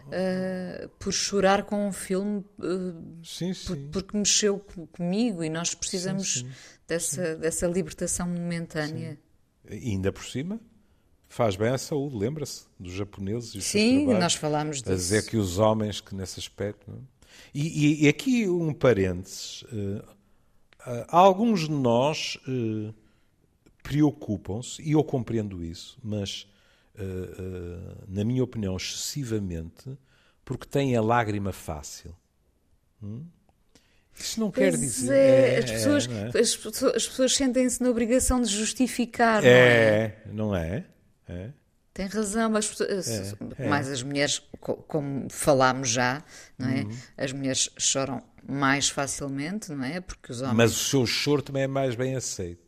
uh, 0.07 0.89
por 0.99 1.13
chorar 1.13 1.63
com 1.63 1.87
um 1.87 1.91
filme 1.91 2.43
uh, 2.59 3.23
sim, 3.23 3.53
sim. 3.53 3.67
Por, 3.67 3.77
porque 4.01 4.17
mexeu 4.17 4.59
comigo 4.91 5.43
e 5.43 5.49
nós 5.49 5.73
precisamos 5.73 6.39
sim, 6.39 6.51
dessa, 6.87 7.35
dessa 7.35 7.67
libertação 7.67 8.27
momentânea. 8.27 9.17
E 9.69 9.91
ainda 9.91 10.11
por 10.11 10.25
cima, 10.25 10.59
faz 11.33 11.55
bem 11.55 11.69
à 11.69 11.77
saúde, 11.79 12.15
lembra-se 12.15 12.65
dos 12.79 12.93
japoneses 12.93 13.55
e 13.55 13.61
Sim, 13.61 14.05
nós 14.05 14.35
falámos 14.35 14.77
disso. 14.77 14.91
A 14.91 14.95
dizer 14.95 15.25
que 15.25 15.35
os 15.35 15.57
homens 15.57 15.99
que 15.99 16.13
nesse 16.13 16.39
aspecto. 16.39 16.91
É? 16.91 16.93
E, 17.51 18.03
e, 18.03 18.05
e, 18.05 18.07
aqui 18.07 18.47
um 18.47 18.71
parênteses. 18.71 19.63
Uh, 19.63 20.03
alguns 21.07 21.61
de 21.61 21.71
nós 21.71 22.37
uh, 22.47 22.93
preocupam-se, 23.81 24.79
e 24.83 24.91
eu 24.91 25.03
compreendo 25.03 25.63
isso, 25.63 25.97
mas, 26.03 26.47
uh, 26.95 28.05
na 28.07 28.23
minha 28.23 28.43
opinião, 28.43 28.77
excessivamente, 28.77 29.97
porque 30.45 30.67
têm 30.67 30.95
a 30.95 31.01
lágrima 31.01 31.51
fácil. 31.51 32.15
Hum? 33.01 33.25
Isso 34.15 34.39
não 34.39 34.51
pois 34.51 34.69
quer 34.69 34.79
dizer. 34.79 35.13
É, 35.13 35.55
é, 35.55 35.57
as, 35.57 35.71
pessoas, 35.71 36.07
é, 36.07 36.39
as, 36.39 36.55
pessoas, 36.55 36.95
as 36.95 37.07
pessoas 37.07 37.35
sentem-se 37.35 37.81
na 37.81 37.89
obrigação 37.89 38.39
de 38.39 38.49
justificar, 38.49 39.43
é, 39.43 40.21
não 40.31 40.55
é? 40.55 40.85
Não 40.85 40.93
é? 41.27 41.51
Tem 41.93 42.07
razão, 42.07 42.49
mas 42.49 42.81
é, 42.81 43.63
é. 43.63 43.69
mais 43.69 43.87
as 43.87 44.01
mulheres, 44.01 44.41
como 44.87 45.27
falámos 45.29 45.89
já, 45.89 46.23
não 46.57 46.67
é? 46.67 46.81
Uhum. 46.81 46.97
As 47.15 47.31
mulheres 47.31 47.69
choram 47.77 48.23
mais 48.47 48.89
facilmente, 48.89 49.71
não 49.71 49.85
é? 49.85 50.01
Porque 50.01 50.31
os 50.31 50.41
homens. 50.41 50.55
Mas 50.55 50.71
o 50.71 50.79
seu 50.79 51.05
choro 51.05 51.43
também 51.43 51.63
é 51.63 51.67
mais 51.67 51.93
bem 51.93 52.15
aceito. 52.15 52.63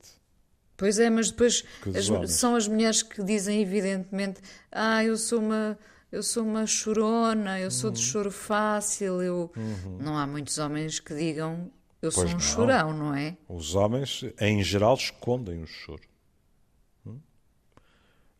Pois 0.77 0.99
é, 0.99 1.09
mas 1.09 1.31
depois 1.31 1.63
as, 1.95 2.31
são 2.33 2.55
as 2.55 2.67
mulheres 2.67 3.01
que 3.01 3.23
dizem 3.23 3.61
evidentemente: 3.61 4.41
"Ah, 4.71 5.03
eu 5.03 5.17
sou 5.17 5.39
uma 5.39 5.77
eu 6.11 6.21
sou 6.21 6.43
uma 6.43 6.67
chorona, 6.67 7.59
eu 7.59 7.71
sou 7.71 7.89
uhum. 7.89 7.95
de 7.95 8.01
choro 8.01 8.31
fácil, 8.31 9.21
eu 9.21 9.51
uhum. 9.55 9.97
não 9.99 10.17
há 10.17 10.27
muitos 10.27 10.57
homens 10.59 10.99
que 10.99 11.15
digam 11.15 11.71
eu 12.01 12.11
pois 12.11 12.13
sou 12.13 12.25
um 12.25 12.31
não. 12.33 12.39
chorão, 12.39 12.93
não 12.93 13.15
é? 13.15 13.35
Os 13.49 13.73
homens, 13.73 14.23
em 14.39 14.63
geral, 14.63 14.93
escondem 14.95 15.63
o 15.63 15.67
choro. 15.67 16.03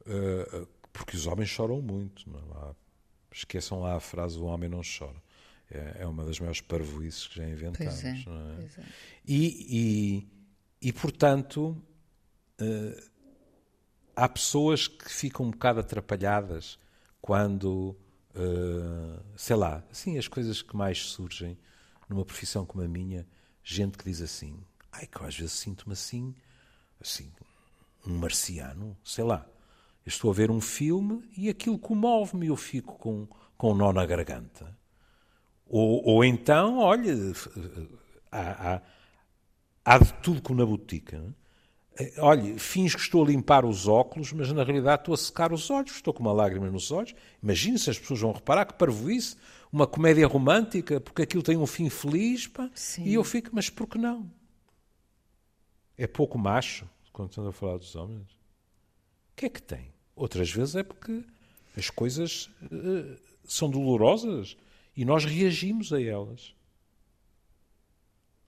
Uh, 0.06 0.68
porque 0.94 1.16
os 1.16 1.28
homens 1.28 1.50
choram 1.50 1.82
muito. 1.82 2.30
Não 2.30 2.70
é? 2.70 2.76
Esqueçam 3.32 3.82
lá 3.82 3.96
a 3.96 4.00
frase: 4.00 4.38
o 4.38 4.46
homem 4.46 4.70
não 4.70 4.82
chora. 4.82 5.22
É, 5.70 5.98
é 6.02 6.06
uma 6.06 6.24
das 6.24 6.40
maiores 6.40 6.62
parvoices 6.62 7.28
que 7.28 7.38
já 7.38 7.48
inventamos. 7.48 8.04
É, 8.04 8.10
é? 8.10 8.82
é. 8.82 8.86
E, 9.26 10.28
e, 10.82 10.88
e, 10.90 10.94
portanto, 10.94 11.76
uh, 12.62 13.10
há 14.16 14.30
pessoas 14.30 14.88
que 14.88 15.12
ficam 15.12 15.48
um 15.48 15.52
bocado 15.52 15.80
atrapalhadas 15.80 16.78
quando, 17.20 17.98
uh, 18.36 19.24
sei 19.36 19.56
lá, 19.56 19.84
assim, 19.92 20.18
as 20.18 20.28
coisas 20.28 20.62
que 20.62 20.76
mais 20.76 21.00
surgem 21.00 21.58
numa 22.08 22.24
profissão 22.24 22.66
como 22.66 22.84
a 22.84 22.88
minha, 22.88 23.28
gente 23.64 23.98
que 23.98 24.06
diz 24.06 24.22
assim: 24.22 24.64
ai, 24.92 25.08
que 25.08 25.18
eu 25.18 25.26
às 25.26 25.36
vezes 25.36 25.54
sinto-me 25.54 25.94
assim, 25.94 26.36
assim, 27.02 27.32
um 28.06 28.18
marciano, 28.18 28.96
sei 29.04 29.24
lá. 29.24 29.46
Eu 30.06 30.10
estou 30.10 30.30
a 30.30 30.34
ver 30.34 30.52
um 30.52 30.62
filme 30.62 31.28
e 31.36 31.50
aquilo 31.50 31.80
comove-me, 31.80 32.48
eu 32.48 32.56
fico 32.56 32.98
com, 33.00 33.28
com 33.58 33.72
um 33.72 33.76
nó 33.76 33.92
na 33.92 34.06
garganta. 34.06 34.78
Ou, 35.66 36.06
ou 36.06 36.24
então, 36.24 36.78
olha, 36.78 37.14
há, 38.32 38.76
há, 38.76 38.82
há, 39.84 39.98
de 39.98 40.14
tudo 40.16 40.44
como 40.44 40.60
na 40.60 40.66
botica. 40.66 41.24
É? 41.98 42.14
Olha, 42.20 42.60
fins 42.60 42.94
que 42.94 43.02
estou 43.02 43.24
a 43.24 43.28
limpar 43.28 43.66
os 43.66 43.88
óculos, 43.88 44.32
mas 44.32 44.52
na 44.52 44.64
realidade 44.64 45.02
estou 45.02 45.14
a 45.16 45.18
secar 45.18 45.52
os 45.52 45.72
olhos, 45.72 45.92
estou 45.92 46.14
com 46.14 46.22
uma 46.22 46.34
lágrima 46.34 46.70
nos 46.70 46.92
olhos. 46.92 47.16
Imagine 47.42 47.80
se 47.80 47.90
as 47.90 47.98
pessoas 47.98 48.20
vão 48.20 48.32
reparar 48.32 48.66
que 48.66 48.76
parvoíce, 48.76 49.36
uma 49.72 49.88
comédia 49.88 50.28
romântica, 50.28 51.02
porque 51.02 51.24
aquilo 51.24 51.42
tem 51.42 51.58
um 51.58 51.66
fim 51.66 51.90
feliz, 51.90 52.48
pá, 52.48 52.70
e 53.00 53.16
eu 53.16 53.24
fico, 53.24 53.50
mas 53.54 53.70
por 53.72 53.88
que 53.88 53.98
não? 53.98 54.30
É 55.98 56.06
pouco 56.06 56.38
macho, 56.38 56.88
quando 57.12 57.30
estamos 57.30 57.50
a 57.50 57.54
falar 57.54 57.78
dos 57.78 57.96
homens. 57.96 58.32
O 59.32 59.36
que 59.36 59.48
é 59.48 59.50
que 59.50 59.62
tem? 59.62 59.95
Outras 60.16 60.50
vezes 60.50 60.76
é 60.76 60.84
porque 60.84 61.24
as 61.76 61.90
coisas 61.90 62.50
uh, 62.64 63.18
são 63.44 63.70
dolorosas 63.70 64.56
e 64.96 65.04
nós 65.04 65.26
reagimos 65.26 65.92
a 65.92 66.02
elas. 66.02 66.56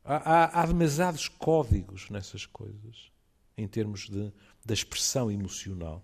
Há, 0.03 0.15
há, 0.15 0.61
há 0.61 0.65
demasiados 0.65 1.27
códigos 1.27 2.09
nessas 2.09 2.45
coisas, 2.45 3.11
em 3.57 3.67
termos 3.67 4.09
de, 4.09 4.31
da 4.65 4.73
expressão 4.73 5.29
emocional. 5.29 6.01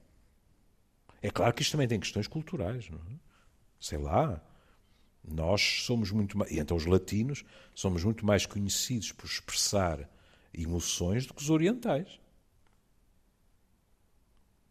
É 1.21 1.29
claro 1.29 1.53
que 1.53 1.61
isto 1.61 1.71
também 1.71 1.87
tem 1.87 1.99
questões 1.99 2.27
culturais, 2.27 2.89
não 2.89 2.99
é? 2.99 3.15
Sei 3.79 3.97
lá, 3.97 4.43
nós 5.23 5.83
somos 5.85 6.11
muito 6.11 6.37
mais, 6.37 6.51
e 6.51 6.59
então 6.59 6.75
os 6.75 6.85
latinos 6.85 7.45
somos 7.73 8.03
muito 8.03 8.25
mais 8.25 8.45
conhecidos 8.45 9.13
por 9.13 9.25
expressar 9.25 10.09
emoções 10.53 11.25
do 11.25 11.33
que 11.33 11.41
os 11.41 11.49
orientais. 11.49 12.19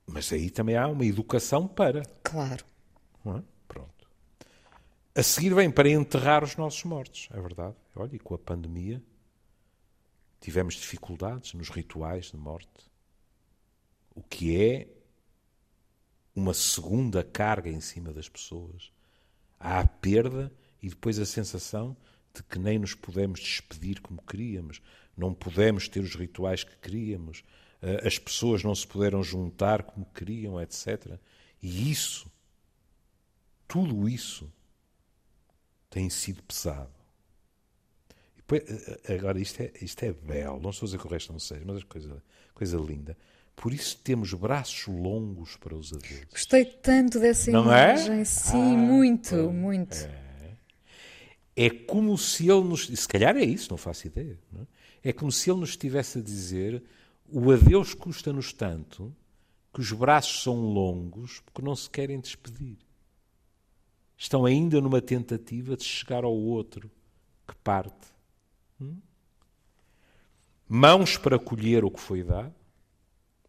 Mas 0.07 0.33
aí 0.33 0.51
também 0.51 0.77
há 0.77 0.89
uma 0.89 1.07
educação 1.07 1.67
para. 1.67 2.03
Claro. 2.23 2.65
É? 3.27 3.43
Pronto. 3.69 4.11
A 5.15 5.23
seguir 5.23 5.55
vem 5.55 5.71
para 5.71 5.89
enterrar 5.89 6.43
os 6.43 6.57
nossos 6.57 6.83
mortos, 6.85 7.29
é 7.33 7.41
verdade. 7.41 7.77
Olha, 7.95 8.15
e 8.15 8.19
com 8.19 8.35
a 8.35 8.39
pandemia 8.39 9.03
tivemos 10.41 10.75
dificuldades 10.75 11.55
nos 11.55 11.69
rituais 11.69 12.27
de 12.27 12.37
morte. 12.37 12.91
O 14.15 14.23
que 14.23 14.61
é 14.61 14.89
uma 16.35 16.55
segunda 16.55 17.23
carga 17.23 17.71
em 17.71 17.81
cima 17.81 18.13
das 18.13 18.29
pessoas. 18.29 18.91
Há 19.59 19.81
a 19.81 19.87
perda 19.87 20.53
e 20.83 20.89
depois 20.89 21.19
a 21.19 21.27
sensação 21.27 21.97
de 22.35 22.43
que 22.43 22.59
nem 22.59 22.79
nos 22.79 22.95
podemos 22.95 23.41
despedir 23.41 24.01
como 24.01 24.23
queríamos, 24.23 24.81
não 25.17 25.35
podemos 25.35 25.89
ter 25.89 26.01
os 26.01 26.15
rituais 26.15 26.65
que 26.65 26.77
queríamos, 26.79 27.45
as 28.05 28.19
pessoas 28.19 28.63
não 28.63 28.75
se 28.75 28.87
puderam 28.87 29.23
juntar 29.23 29.83
como 29.83 30.07
queriam, 30.07 30.61
etc. 30.61 31.19
E 31.61 31.91
isso, 31.91 32.31
tudo 33.67 34.09
isso, 34.09 34.51
tem 35.91 36.09
sido 36.09 36.43
pesado. 36.43 36.91
Depois, 38.37 38.63
eh, 38.63 39.01
eh, 39.09 39.15
agora, 39.15 39.41
isto 39.41 39.61
é, 39.61 39.73
isto 39.81 40.03
é 40.05 40.13
belo, 40.13 40.61
não 40.61 40.71
estou 40.71 40.87
a 40.87 40.89
dizer 40.89 40.99
que 40.99 41.07
o 41.07 41.11
resto 41.11 41.33
não 41.33 41.39
seja, 41.39 41.63
mas 41.65 41.83
é 41.83 41.85
coisa, 41.85 42.23
coisa 42.55 42.77
linda. 42.79 43.17
Por 43.55 43.73
isso 43.73 43.99
temos 43.99 44.33
braços 44.33 44.87
longos 44.87 45.57
para 45.57 45.75
os 45.75 45.93
adeus. 45.93 46.25
Gostei 46.31 46.65
tanto 46.65 47.21
dessa 47.21 47.51
não 47.51 47.73
é? 47.73 47.91
imagem, 47.91 48.21
é? 48.21 48.25
sim, 48.25 48.75
ah, 48.75 48.79
muito, 48.79 49.35
muito. 49.51 49.97
É. 51.57 51.67
é. 51.67 51.71
como 51.71 52.17
se 52.17 52.51
ele 52.51 52.63
nos. 52.63 52.87
Se 52.87 53.07
calhar 53.07 53.37
é 53.37 53.45
isso, 53.45 53.71
não 53.71 53.77
faço 53.77 54.07
ideia. 54.07 54.39
Não 54.51 54.63
é? 54.63 55.11
é 55.11 55.13
como 55.13 55.31
se 55.31 55.51
ele 55.51 55.61
nos 55.61 55.71
estivesse 55.71 56.19
a 56.19 56.23
dizer 56.23 56.83
o 57.33 57.51
adeus 57.51 57.95
custa-nos 57.95 58.53
tanto 58.53 59.15
que 59.73 59.81
os 59.81 59.91
braços 59.93 60.43
são 60.43 60.73
longos 60.73 61.41
porque 61.41 61.63
não 61.63 61.75
se 61.75 61.89
querem 61.89 62.21
despedir. 62.21 62.77
Estão 64.17 64.45
ainda 64.45 64.81
numa 64.81 65.01
tentativa 65.01 65.77
de 65.77 65.85
chegar 65.85 66.25
ao 66.25 66.35
outro 66.35 66.91
que 67.49 67.55
parte. 67.57 68.07
Hum? 68.81 68.99
Mãos 70.69 71.17
para 71.17 71.39
colher 71.39 71.85
o 71.85 71.91
que 71.91 72.01
foi 72.01 72.23
dado, 72.23 72.55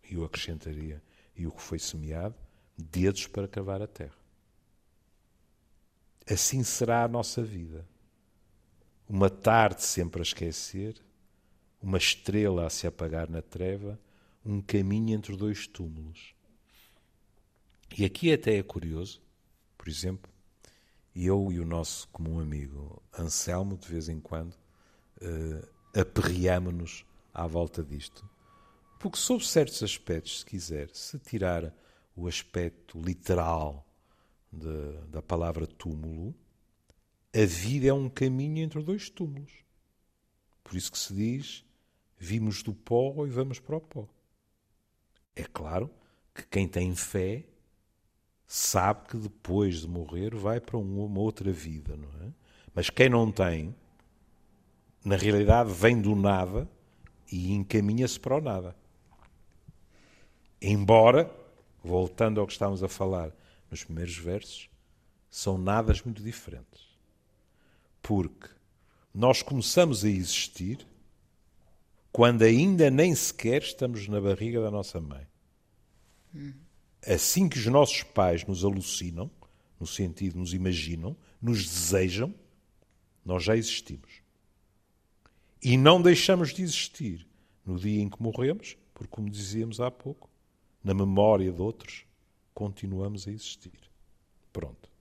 e 0.10 0.16
eu 0.16 0.24
acrescentaria, 0.24 1.02
e 1.36 1.46
o 1.46 1.52
que 1.52 1.62
foi 1.62 1.80
semeado, 1.80 2.36
dedos 2.78 3.28
para 3.28 3.48
cavar 3.48 3.82
a 3.82 3.88
terra. 3.88 4.18
Assim 6.30 6.64
será 6.64 7.04
a 7.04 7.08
nossa 7.08 7.44
vida. 7.44 7.86
Uma 9.08 9.30
tarde 9.30 9.84
sempre 9.84 10.22
a 10.22 10.24
esquecer, 10.24 11.02
uma 11.84 11.98
estrela 11.98 12.66
a 12.66 12.70
se 12.70 12.88
apagar 12.88 13.30
na 13.30 13.42
treva, 13.42 14.00
um 14.46 14.62
caminho 14.62 15.14
entre 15.14 15.36
dois 15.36 15.68
túmulos. 15.68 16.34
E 17.98 18.06
aqui 18.06 18.32
até 18.32 18.58
é 18.58 18.64
curioso, 18.64 19.22
por 19.78 19.90
exemplo, 19.90 20.32
eu 21.14 21.52
e 21.52 21.60
o 21.60 21.66
nosso 21.66 22.08
comum 22.08 22.40
amigo 22.40 23.04
Anselmo, 23.20 23.78
de 23.78 23.88
vez 23.88 24.08
em 24.08 24.20
quando, 24.20 24.54
uh, 25.22 25.68
aperreamos-nos 25.94 27.06
à 27.34 27.46
volta 27.46 27.84
disto. 27.84 28.28
Porque, 28.98 29.18
sob 29.18 29.46
certos 29.46 29.84
aspectos, 29.84 30.40
se 30.40 30.46
quiser, 30.46 30.90
se 30.94 31.20
tirar 31.20 31.76
o 32.16 32.28
aspecto 32.28 33.00
literal 33.00 33.86
de, 34.52 35.10
da 35.10 35.22
palavra 35.22 35.68
túmulo, 35.68 36.34
a 37.36 37.46
vida 37.46 37.88
é 37.88 37.94
um 37.94 38.10
caminho 38.10 38.64
entre 38.64 38.82
dois 38.82 39.10
túmulos. 39.10 39.52
Por 40.64 40.78
isso 40.78 40.92
que 40.92 40.98
se 40.98 41.14
diz: 41.14 41.66
vimos 42.24 42.64
do 42.64 42.74
pó 42.74 43.26
e 43.26 43.30
vamos 43.30 43.60
para 43.60 43.76
o 43.76 43.82
pó. 43.82 44.08
É 45.36 45.44
claro 45.44 45.90
que 46.34 46.48
quem 46.48 46.68
tem 46.68 46.96
fé 46.96 47.44
sabe 48.48 49.10
que 49.10 49.18
depois 49.18 49.82
de 49.82 49.88
morrer 49.88 50.34
vai 50.34 50.62
para 50.62 50.78
uma 50.78 51.20
outra 51.20 51.52
vida, 51.52 51.98
não 51.98 52.08
é? 52.26 52.32
Mas 52.74 52.90
quem 52.90 53.10
não 53.10 53.32
tem, 53.32 53.76
na 55.04 55.18
realidade 55.18 55.72
vem 55.72 56.00
do 56.00 56.16
nada 56.16 56.70
e 57.32 57.52
encaminha-se 57.52 58.20
para 58.20 58.38
o 58.38 58.42
nada. 58.42 58.76
Embora, 60.62 61.30
voltando 61.84 62.40
ao 62.40 62.48
que 62.48 62.54
estávamos 62.54 62.82
a 62.82 62.88
falar 62.88 63.36
nos 63.70 63.84
primeiros 63.84 64.16
versos, 64.16 64.70
são 65.30 65.58
nadas 65.58 66.02
muito 66.02 66.24
diferentes. 66.24 66.88
Porque 68.02 68.48
nós 69.14 69.42
começamos 69.42 70.06
a 70.06 70.10
existir 70.10 70.88
quando 72.14 72.44
ainda 72.44 72.92
nem 72.92 73.16
sequer 73.16 73.64
estamos 73.64 74.08
na 74.08 74.22
barriga 74.22 74.62
da 74.62 74.70
nossa 74.70 75.02
mãe. 75.02 75.28
Assim 77.06 77.50
que 77.50 77.58
os 77.58 77.66
nossos 77.66 78.04
pais 78.04 78.46
nos 78.46 78.64
alucinam, 78.64 79.32
no 79.80 79.88
sentido 79.88 80.38
nos 80.38 80.54
imaginam, 80.54 81.18
nos 81.42 81.66
desejam, 81.66 82.34
nós 83.26 83.44
já 83.44 83.58
existimos. 83.58 84.22
E 85.60 85.76
não 85.76 86.00
deixamos 86.00 86.54
de 86.54 86.62
existir 86.62 87.28
no 87.66 87.80
dia 87.80 88.02
em 88.02 88.10
que 88.10 88.22
morremos, 88.22 88.78
porque, 88.94 89.10
como 89.10 89.28
dizíamos 89.28 89.80
há 89.80 89.90
pouco, 89.90 90.30
na 90.84 90.94
memória 90.94 91.52
de 91.52 91.62
outros, 91.62 92.06
continuamos 92.54 93.28
a 93.28 93.32
existir. 93.32 93.80
Pronto. 94.52 94.93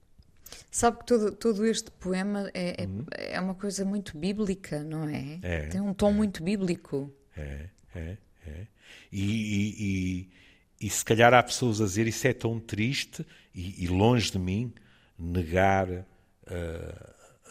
Sabe 0.71 0.99
que 0.99 1.05
todo, 1.05 1.31
todo 1.31 1.65
este 1.65 1.91
poema 1.91 2.49
é, 2.53 2.83
é, 2.83 2.87
hum. 2.87 3.05
é, 3.11 3.39
uma 3.39 3.55
coisa 3.55 3.85
muito 3.85 4.17
bíblica, 4.17 4.83
não 4.83 5.07
é? 5.07 5.39
é 5.41 5.67
Tem 5.67 5.81
um 5.81 5.93
tom 5.93 6.09
é. 6.09 6.13
muito 6.13 6.43
bíblico. 6.43 7.13
É, 7.37 7.69
é, 7.95 8.17
é. 8.45 8.67
E, 9.11 9.21
e, 9.21 10.29
e, 10.81 10.87
e, 10.87 10.89
se 10.89 11.05
calhar 11.05 11.33
há 11.33 11.43
pessoas 11.43 11.79
a 11.79 11.85
dizer 11.85 12.07
isso 12.07 12.27
é 12.27 12.33
tão 12.33 12.59
triste 12.59 13.25
e, 13.53 13.87
longe 13.87 14.31
de 14.31 14.39
mim 14.39 14.73
negar 15.17 15.87
uh, 15.89 16.03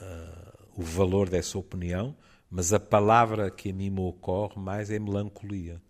uh, 0.03 0.53
o 0.75 0.83
valor 0.83 1.29
dessa 1.29 1.57
opinião, 1.59 2.17
mas 2.51 2.73
a 2.73 2.81
palavra 2.81 3.51
que 3.51 3.71
a 3.71 3.73
mim 3.73 3.91
me 3.91 4.01
ocorre 4.01 4.61
mais 4.61 4.91
é 4.91 4.99
melancolia. 4.99 5.81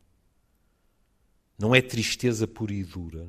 Não 1.58 1.74
é 1.74 1.80
tristeza 1.80 2.46
pura 2.46 2.72
e 2.72 2.84
dura. 2.84 3.26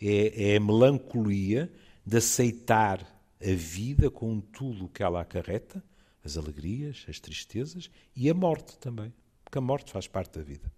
É, 0.00 0.52
é 0.52 0.56
a 0.56 0.60
melancolia 0.60 1.72
de 2.04 2.18
aceitar 2.18 3.00
a 3.40 3.54
vida 3.54 4.10
com 4.10 4.40
tudo 4.40 4.86
o 4.86 4.88
que 4.88 5.02
ela 5.02 5.20
acarreta, 5.20 5.82
as 6.24 6.36
alegrias, 6.36 7.04
as 7.08 7.20
tristezas 7.20 7.90
e 8.16 8.30
a 8.30 8.34
morte 8.34 8.78
também, 8.78 9.12
porque 9.44 9.58
a 9.58 9.60
morte 9.60 9.92
faz 9.92 10.06
parte 10.06 10.38
da 10.38 10.44
vida. 10.44 10.72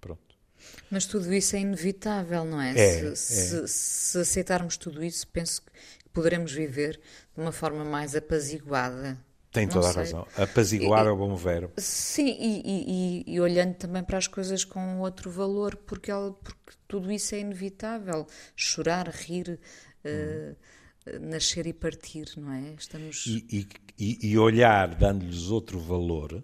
Pronto. 0.00 0.36
Mas 0.90 1.06
tudo 1.06 1.32
isso 1.34 1.56
é 1.56 1.60
inevitável, 1.60 2.44
não 2.44 2.60
é? 2.60 2.70
é, 2.70 2.74
se, 2.74 3.06
é. 3.06 3.14
Se, 3.14 3.68
se, 3.68 4.18
aceitarmos 4.18 4.76
tudo 4.76 5.04
isso, 5.04 5.26
penso 5.28 5.62
que 5.62 5.70
poderemos 6.12 6.52
viver 6.52 7.00
de 7.34 7.40
uma 7.40 7.52
forma 7.52 7.84
mais 7.84 8.14
apaziguada. 8.14 9.18
Tem 9.50 9.66
toda 9.66 9.88
a 9.88 9.92
razão. 9.92 10.26
Apaziguar 10.36 11.06
é 11.06 11.10
o 11.10 11.16
bom 11.16 11.34
verbo. 11.34 11.72
Sim, 11.78 12.36
e, 12.38 12.62
e, 12.64 13.34
e, 13.34 13.40
olhando 13.40 13.74
também 13.74 14.04
para 14.04 14.18
as 14.18 14.26
coisas 14.26 14.64
com 14.64 15.00
outro 15.00 15.30
valor, 15.30 15.76
porque, 15.76 16.10
ela, 16.10 16.32
porque 16.32 16.72
tudo 16.86 17.10
isso 17.10 17.34
é 17.34 17.40
inevitável. 17.40 18.26
Chorar, 18.54 19.08
rir, 19.08 19.58
uh, 20.06 21.20
nascer 21.20 21.66
e 21.66 21.72
partir, 21.72 22.32
não 22.36 22.52
é? 22.52 22.74
Estamos... 22.78 23.26
E, 23.26 23.68
e, 23.98 24.30
e 24.30 24.38
olhar 24.38 24.94
dando-lhes 24.94 25.48
outro 25.48 25.78
valor, 25.78 26.42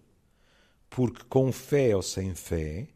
porque 0.88 1.24
com 1.28 1.50
fé 1.52 1.94
ou 1.94 2.02
sem 2.02 2.34
fé, 2.34 2.88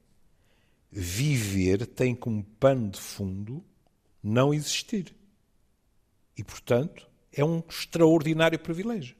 viver 0.90 1.86
tem 1.86 2.14
como 2.14 2.42
pano 2.58 2.90
de 2.90 3.00
fundo 3.00 3.64
não 4.22 4.52
existir. 4.52 5.14
E, 6.36 6.44
portanto, 6.44 7.08
é 7.32 7.44
um 7.44 7.62
extraordinário 7.68 8.58
privilégio. 8.58 9.16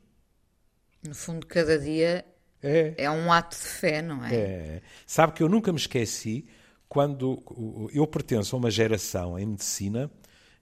No 1.03 1.15
fundo, 1.15 1.47
cada 1.47 1.79
dia 1.79 2.25
é, 2.63 2.95
é 2.99 3.11
um 3.11 3.33
ato 3.33 3.57
de 3.57 3.63
fé, 3.63 4.03
não 4.03 4.25
é? 4.25 4.35
É. 4.35 4.83
Sabe 5.07 5.33
que 5.33 5.43
eu 5.43 5.49
nunca 5.49 5.73
me 5.73 5.79
esqueci 5.79 6.47
quando 6.89 7.43
eu 7.93 8.07
pertenço 8.07 8.55
a 8.55 8.59
uma 8.59 8.71
geração 8.71 9.39
em 9.39 9.47
medicina 9.47 10.11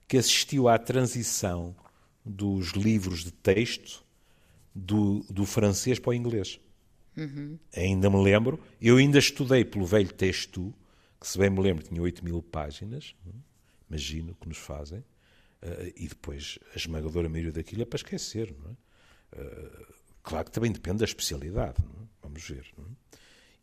que 0.07 0.17
assistiu 0.17 0.67
à 0.67 0.77
transição 0.77 1.75
dos 2.23 2.69
livros 2.69 3.23
de 3.23 3.31
texto 3.31 4.03
do, 4.73 5.25
do 5.29 5.45
francês 5.45 5.99
para 5.99 6.11
o 6.11 6.13
inglês. 6.13 6.59
Uhum. 7.15 7.57
Ainda 7.75 8.09
me 8.09 8.21
lembro, 8.21 8.59
eu 8.81 8.97
ainda 8.97 9.17
estudei 9.17 9.63
pelo 9.63 9.85
velho 9.85 10.11
texto, 10.11 10.73
que 11.19 11.27
se 11.27 11.37
bem 11.37 11.49
me 11.49 11.61
lembro 11.61 11.83
tinha 11.83 12.01
8 12.01 12.23
mil 12.25 12.41
páginas, 12.41 13.15
é? 13.25 13.31
imagino 13.89 14.35
que 14.35 14.47
nos 14.47 14.57
fazem, 14.57 14.99
uh, 14.99 15.93
e 15.95 16.07
depois 16.07 16.59
a 16.73 16.77
esmagadora 16.77 17.29
maioria 17.29 17.53
daquilo 17.53 17.83
é 17.83 17.85
para 17.85 17.97
esquecer. 17.97 18.53
É? 19.33 19.41
Uh, 19.41 19.85
claro 20.21 20.45
que 20.45 20.51
também 20.51 20.71
depende 20.71 20.97
da 20.97 21.05
especialidade, 21.05 21.77
é? 21.79 22.05
vamos 22.21 22.43
ver. 22.43 22.65
É? 22.77 22.81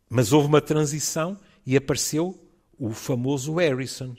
Mas 0.08 0.32
houve 0.32 0.48
uma 0.48 0.60
transição 0.60 1.38
e 1.66 1.76
apareceu 1.76 2.42
o 2.78 2.90
famoso 2.90 3.54
Harrison, 3.56 4.16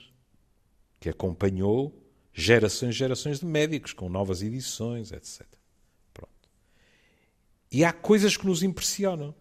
que 0.99 1.09
acompanhou 1.09 2.02
gerações 2.33 2.95
e 2.95 2.97
gerações 2.97 3.39
de 3.39 3.45
médicos, 3.45 3.93
com 3.93 4.09
novas 4.09 4.41
edições, 4.41 5.11
etc. 5.11 5.45
Pronto. 6.13 6.31
E 7.71 7.85
há 7.85 7.93
coisas 7.93 8.35
que 8.35 8.45
nos 8.45 8.63
impressionam. 8.63 9.35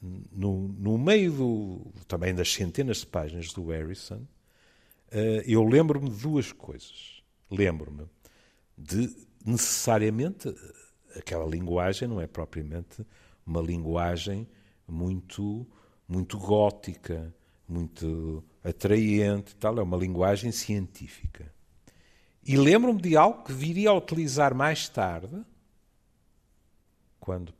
No, 0.00 0.68
no 0.68 0.96
meio 0.96 1.32
do, 1.32 1.92
também 2.06 2.32
das 2.32 2.52
centenas 2.52 2.98
de 2.98 3.06
páginas 3.06 3.52
do 3.52 3.66
Harrison, 3.66 4.20
uh, 5.12 5.42
eu 5.44 5.64
lembro-me 5.64 6.08
de 6.08 6.20
duas 6.20 6.52
coisas. 6.52 7.20
Lembro-me 7.50 8.06
de, 8.76 9.12
necessariamente, 9.44 10.54
aquela 11.16 11.44
linguagem 11.44 12.06
não 12.06 12.20
é 12.20 12.28
propriamente 12.28 13.04
uma 13.44 13.60
linguagem 13.60 14.46
muito, 14.86 15.66
muito 16.06 16.38
gótica, 16.38 17.34
muito 17.68 18.42
atraente, 18.64 19.54
tal, 19.56 19.78
é 19.78 19.82
uma 19.82 19.96
linguagem 19.96 20.50
científica. 20.50 21.52
E 22.42 22.56
lembro-me 22.56 23.02
de 23.02 23.16
algo 23.16 23.44
que 23.44 23.52
viria 23.52 23.90
a 23.90 23.94
utilizar 23.94 24.54
mais 24.54 24.88
tarde, 24.88 25.44
quando, 27.20 27.52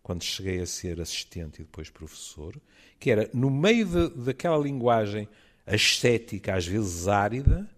quando 0.00 0.22
cheguei 0.22 0.60
a 0.60 0.66
ser 0.66 1.00
assistente 1.00 1.56
e 1.56 1.64
depois 1.64 1.90
professor, 1.90 2.56
que 3.00 3.10
era, 3.10 3.28
no 3.34 3.50
meio 3.50 3.84
de, 3.84 4.24
daquela 4.24 4.56
linguagem 4.56 5.28
ascética, 5.66 6.54
às 6.54 6.66
vezes 6.66 7.08
árida, 7.08 7.68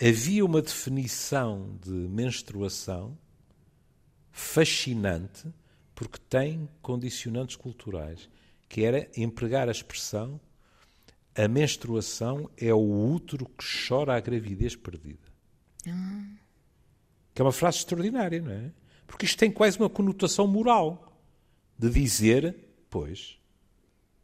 havia 0.00 0.44
uma 0.44 0.62
definição 0.62 1.76
de 1.84 1.90
menstruação 1.90 3.18
fascinante, 4.30 5.52
porque 5.96 6.18
tem 6.28 6.68
condicionantes 6.80 7.56
culturais, 7.56 8.30
que 8.68 8.84
era 8.84 9.10
empregar 9.16 9.68
a 9.68 9.72
expressão 9.72 10.40
a 11.34 11.48
menstruação 11.48 12.50
é 12.56 12.72
o 12.72 13.12
útero 13.12 13.46
que 13.46 13.64
chora 13.88 14.16
a 14.16 14.20
gravidez 14.20 14.74
perdida. 14.74 15.28
Ah. 15.86 16.24
Que 17.34 17.42
é 17.42 17.44
uma 17.44 17.52
frase 17.52 17.78
extraordinária, 17.78 18.40
não 18.40 18.50
é? 18.50 18.72
Porque 19.06 19.24
isto 19.24 19.38
tem 19.38 19.50
quase 19.50 19.78
uma 19.78 19.88
conotação 19.88 20.46
moral 20.46 21.18
de 21.78 21.88
dizer, 21.88 22.54
pois, 22.88 23.38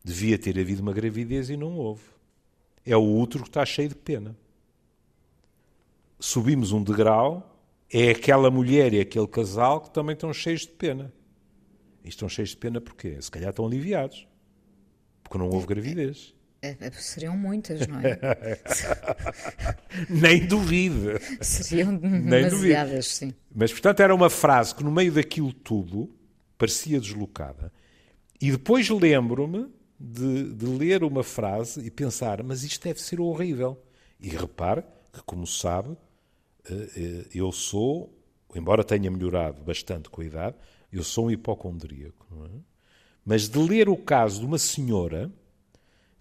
devia 0.05 0.39
ter 0.39 0.59
havido 0.59 0.83
uma 0.83 0.93
gravidez 0.93 1.51
e 1.51 1.57
não 1.57 1.77
houve. 1.77 2.05
É 2.85 2.97
o 2.97 3.19
útero 3.19 3.43
que 3.45 3.51
está 3.51 3.65
cheio 3.65 3.89
de 3.89 3.97
pena. 3.97 4.37
Subimos 6.21 6.71
um 6.71 6.83
degrau, 6.83 7.61
é 7.93 8.11
aquela 8.11 8.51
mulher 8.51 8.93
e 8.93 9.01
aquele 9.01 9.27
casal 9.27 9.81
que 9.81 9.91
também 9.91 10.13
estão 10.15 10.33
cheios 10.33 10.61
de 10.63 10.69
pena. 10.69 11.13
E 12.05 12.09
estão 12.09 12.29
cheios 12.29 12.51
de 12.51 12.57
pena 12.57 12.81
porquê? 12.81 13.21
Se 13.21 13.31
calhar 13.31 13.51
estão 13.51 13.67
aliviados. 13.67 14.29
Porque 15.25 15.37
não 15.37 15.51
houve 15.51 15.67
gravidez. 15.67 16.36
É, 16.67 16.77
é, 16.81 16.91
seriam 16.93 17.37
muitas, 17.37 17.87
não 17.87 18.01
é? 18.01 18.19
Nem 20.11 20.47
duvido. 20.47 21.19
Seriam 21.41 21.97
demasiadas, 21.97 23.07
sim. 23.07 23.33
Mas, 23.55 23.73
portanto, 23.73 24.01
era 24.01 24.15
uma 24.15 24.29
frase 24.29 24.75
que, 24.75 24.83
no 24.83 24.91
meio 24.91 25.13
daquilo 25.13 25.53
tudo, 25.53 26.11
parecia 26.59 27.01
deslocada. 27.01 27.73
E 28.41 28.51
depois 28.51 28.89
lembro-me 28.89 29.69
de, 29.99 30.53
de 30.53 30.67
ler 30.67 31.05
uma 31.05 31.23
frase 31.23 31.81
e 31.81 31.91
pensar, 31.91 32.43
mas 32.43 32.65
isto 32.65 32.83
deve 32.85 33.01
ser 33.01 33.21
horrível. 33.21 33.81
E 34.21 34.29
repare 34.29 34.83
que, 35.13 35.23
como 35.23 35.47
sabe, 35.47 35.97
eh, 36.69 36.91
eh, 36.97 37.27
eu 37.35 37.53
sou, 37.53 38.13
embora 38.55 38.85
tenha 38.85 39.11
melhorado 39.11 39.63
bastante 39.63 40.11
com 40.11 40.21
a 40.21 40.25
idade, 40.25 40.57
eu 40.93 41.03
sou 41.03 41.27
um 41.27 41.31
hipocondríaco. 41.31 42.27
É? 42.45 42.59
Mas 43.25 43.49
de 43.49 43.59
ler 43.59 43.89
o 43.89 43.97
caso 43.97 44.41
de 44.41 44.47
uma 44.47 44.59
senhora 44.59 45.33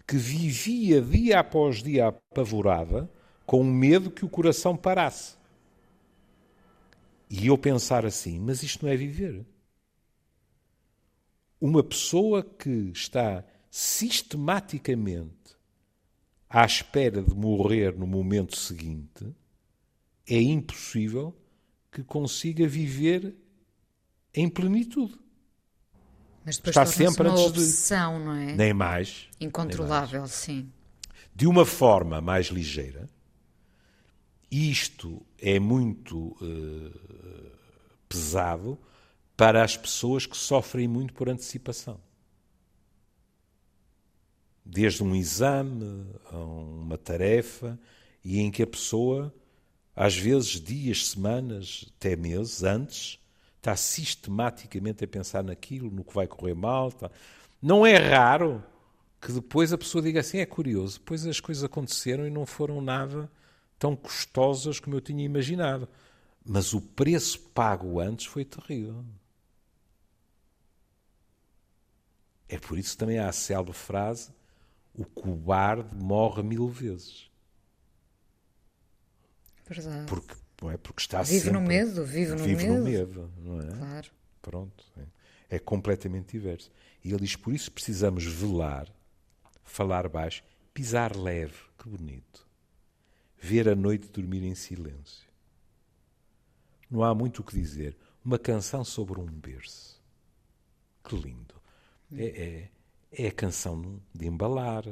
que 0.06 0.16
vivia 0.16 1.02
dia 1.02 1.40
após 1.40 1.82
dia 1.82 2.08
apavorada, 2.08 3.10
com 3.44 3.64
medo 3.64 4.10
que 4.10 4.24
o 4.24 4.28
coração 4.28 4.76
parasse. 4.76 5.36
E 7.28 7.48
eu 7.48 7.58
pensar 7.58 8.06
assim, 8.06 8.38
mas 8.38 8.62
isto 8.62 8.84
não 8.84 8.92
é 8.92 8.96
viver. 8.96 9.44
Uma 11.60 11.82
pessoa 11.82 12.42
que 12.42 12.90
está 12.94 13.44
sistematicamente 13.70 15.56
à 16.48 16.64
espera 16.64 17.22
de 17.22 17.34
morrer 17.34 17.96
no 17.96 18.06
momento 18.06 18.56
seguinte, 18.56 19.34
é 20.28 20.40
impossível 20.40 21.36
que 21.90 22.02
consiga 22.04 22.66
viver 22.66 23.34
em 24.32 24.48
plenitude. 24.48 25.18
Mas 26.46 26.56
depois 26.56 26.76
está 26.76 26.86
sempre 26.86 27.28
uma 27.28 27.40
obsessão, 27.40 28.18
de... 28.18 28.24
não 28.24 28.32
é? 28.32 28.52
Nem 28.54 28.72
mais. 28.72 29.28
Incontrolável, 29.40 30.12
nem 30.12 30.20
mais. 30.20 30.32
sim. 30.32 30.72
De 31.34 31.46
uma 31.46 31.66
forma 31.66 32.20
mais 32.20 32.46
ligeira, 32.46 33.06
isto 34.50 35.20
é 35.38 35.58
muito 35.58 36.28
uh, 36.40 37.50
pesado 38.08 38.78
para 39.36 39.62
as 39.62 39.76
pessoas 39.76 40.24
que 40.24 40.36
sofrem 40.36 40.88
muito 40.88 41.12
por 41.12 41.28
antecipação 41.28 42.00
desde 44.66 45.02
um 45.02 45.14
exame 45.14 46.04
a 46.30 46.38
uma 46.38 46.98
tarefa, 46.98 47.78
e 48.24 48.40
em 48.40 48.50
que 48.50 48.62
a 48.64 48.66
pessoa, 48.66 49.32
às 49.94 50.16
vezes 50.16 50.60
dias, 50.60 51.06
semanas, 51.06 51.86
até 51.96 52.16
meses 52.16 52.64
antes, 52.64 53.20
está 53.66 53.76
sistematicamente 53.76 55.02
a 55.02 55.08
pensar 55.08 55.42
naquilo, 55.42 55.90
no 55.90 56.04
que 56.04 56.14
vai 56.14 56.28
correr 56.28 56.54
mal. 56.54 56.88
Está... 56.88 57.10
Não 57.60 57.84
é 57.84 57.96
raro 57.96 58.62
que 59.20 59.32
depois 59.32 59.72
a 59.72 59.78
pessoa 59.78 60.02
diga 60.02 60.20
assim: 60.20 60.38
é 60.38 60.46
curioso, 60.46 61.00
depois 61.00 61.26
as 61.26 61.40
coisas 61.40 61.64
aconteceram 61.64 62.26
e 62.26 62.30
não 62.30 62.46
foram 62.46 62.80
nada 62.80 63.28
tão 63.78 63.96
custosas 63.96 64.78
como 64.78 64.94
eu 64.94 65.00
tinha 65.00 65.24
imaginado. 65.24 65.88
Mas 66.44 66.72
o 66.72 66.80
preço 66.80 67.40
pago 67.40 67.98
antes 67.98 68.26
foi 68.26 68.44
terrível. 68.44 69.04
É 72.48 72.56
por 72.58 72.78
isso 72.78 72.92
que 72.92 72.98
também 72.98 73.18
há 73.18 73.28
a 73.28 73.32
célebre 73.32 73.72
frase 73.72 74.30
o 74.94 75.04
cobarde 75.04 75.94
morre 75.96 76.42
mil 76.42 76.68
vezes. 76.68 77.28
Verdade. 79.68 80.06
Porque, 80.06 80.34
não 80.60 80.70
é? 80.70 80.76
Porque 80.76 81.00
está 81.00 81.22
vive 81.22 81.40
sempre, 81.40 81.52
no 81.52 81.60
medo, 81.60 82.04
vive 82.04 82.32
no 82.32 82.38
vive 82.38 82.66
medo. 82.66 82.78
no 82.78 82.84
medo, 82.84 83.32
não 83.38 83.60
é? 83.60 83.66
Claro. 83.66 84.10
Pronto. 84.40 84.84
É, 84.96 85.56
é 85.56 85.58
completamente 85.58 86.32
diverso. 86.32 86.70
E 87.04 87.10
ele 87.10 87.20
diz: 87.20 87.36
por 87.36 87.52
isso 87.52 87.70
precisamos 87.70 88.24
velar, 88.24 88.88
falar 89.64 90.08
baixo, 90.08 90.42
pisar 90.72 91.16
leve. 91.16 91.66
Que 91.78 91.88
bonito. 91.88 92.46
Ver 93.38 93.68
a 93.68 93.74
noite 93.74 94.08
dormir 94.08 94.42
em 94.42 94.54
silêncio. 94.54 95.26
Não 96.90 97.02
há 97.02 97.14
muito 97.14 97.40
o 97.40 97.44
que 97.44 97.54
dizer. 97.54 97.96
Uma 98.24 98.38
canção 98.38 98.84
sobre 98.84 99.20
um 99.20 99.26
berço. 99.26 100.02
Que 101.04 101.14
lindo. 101.14 101.54
É, 102.12 102.70
é, 103.12 103.24
é 103.24 103.28
a 103.28 103.32
canção 103.32 104.00
de 104.14 104.26
embalar, 104.26 104.84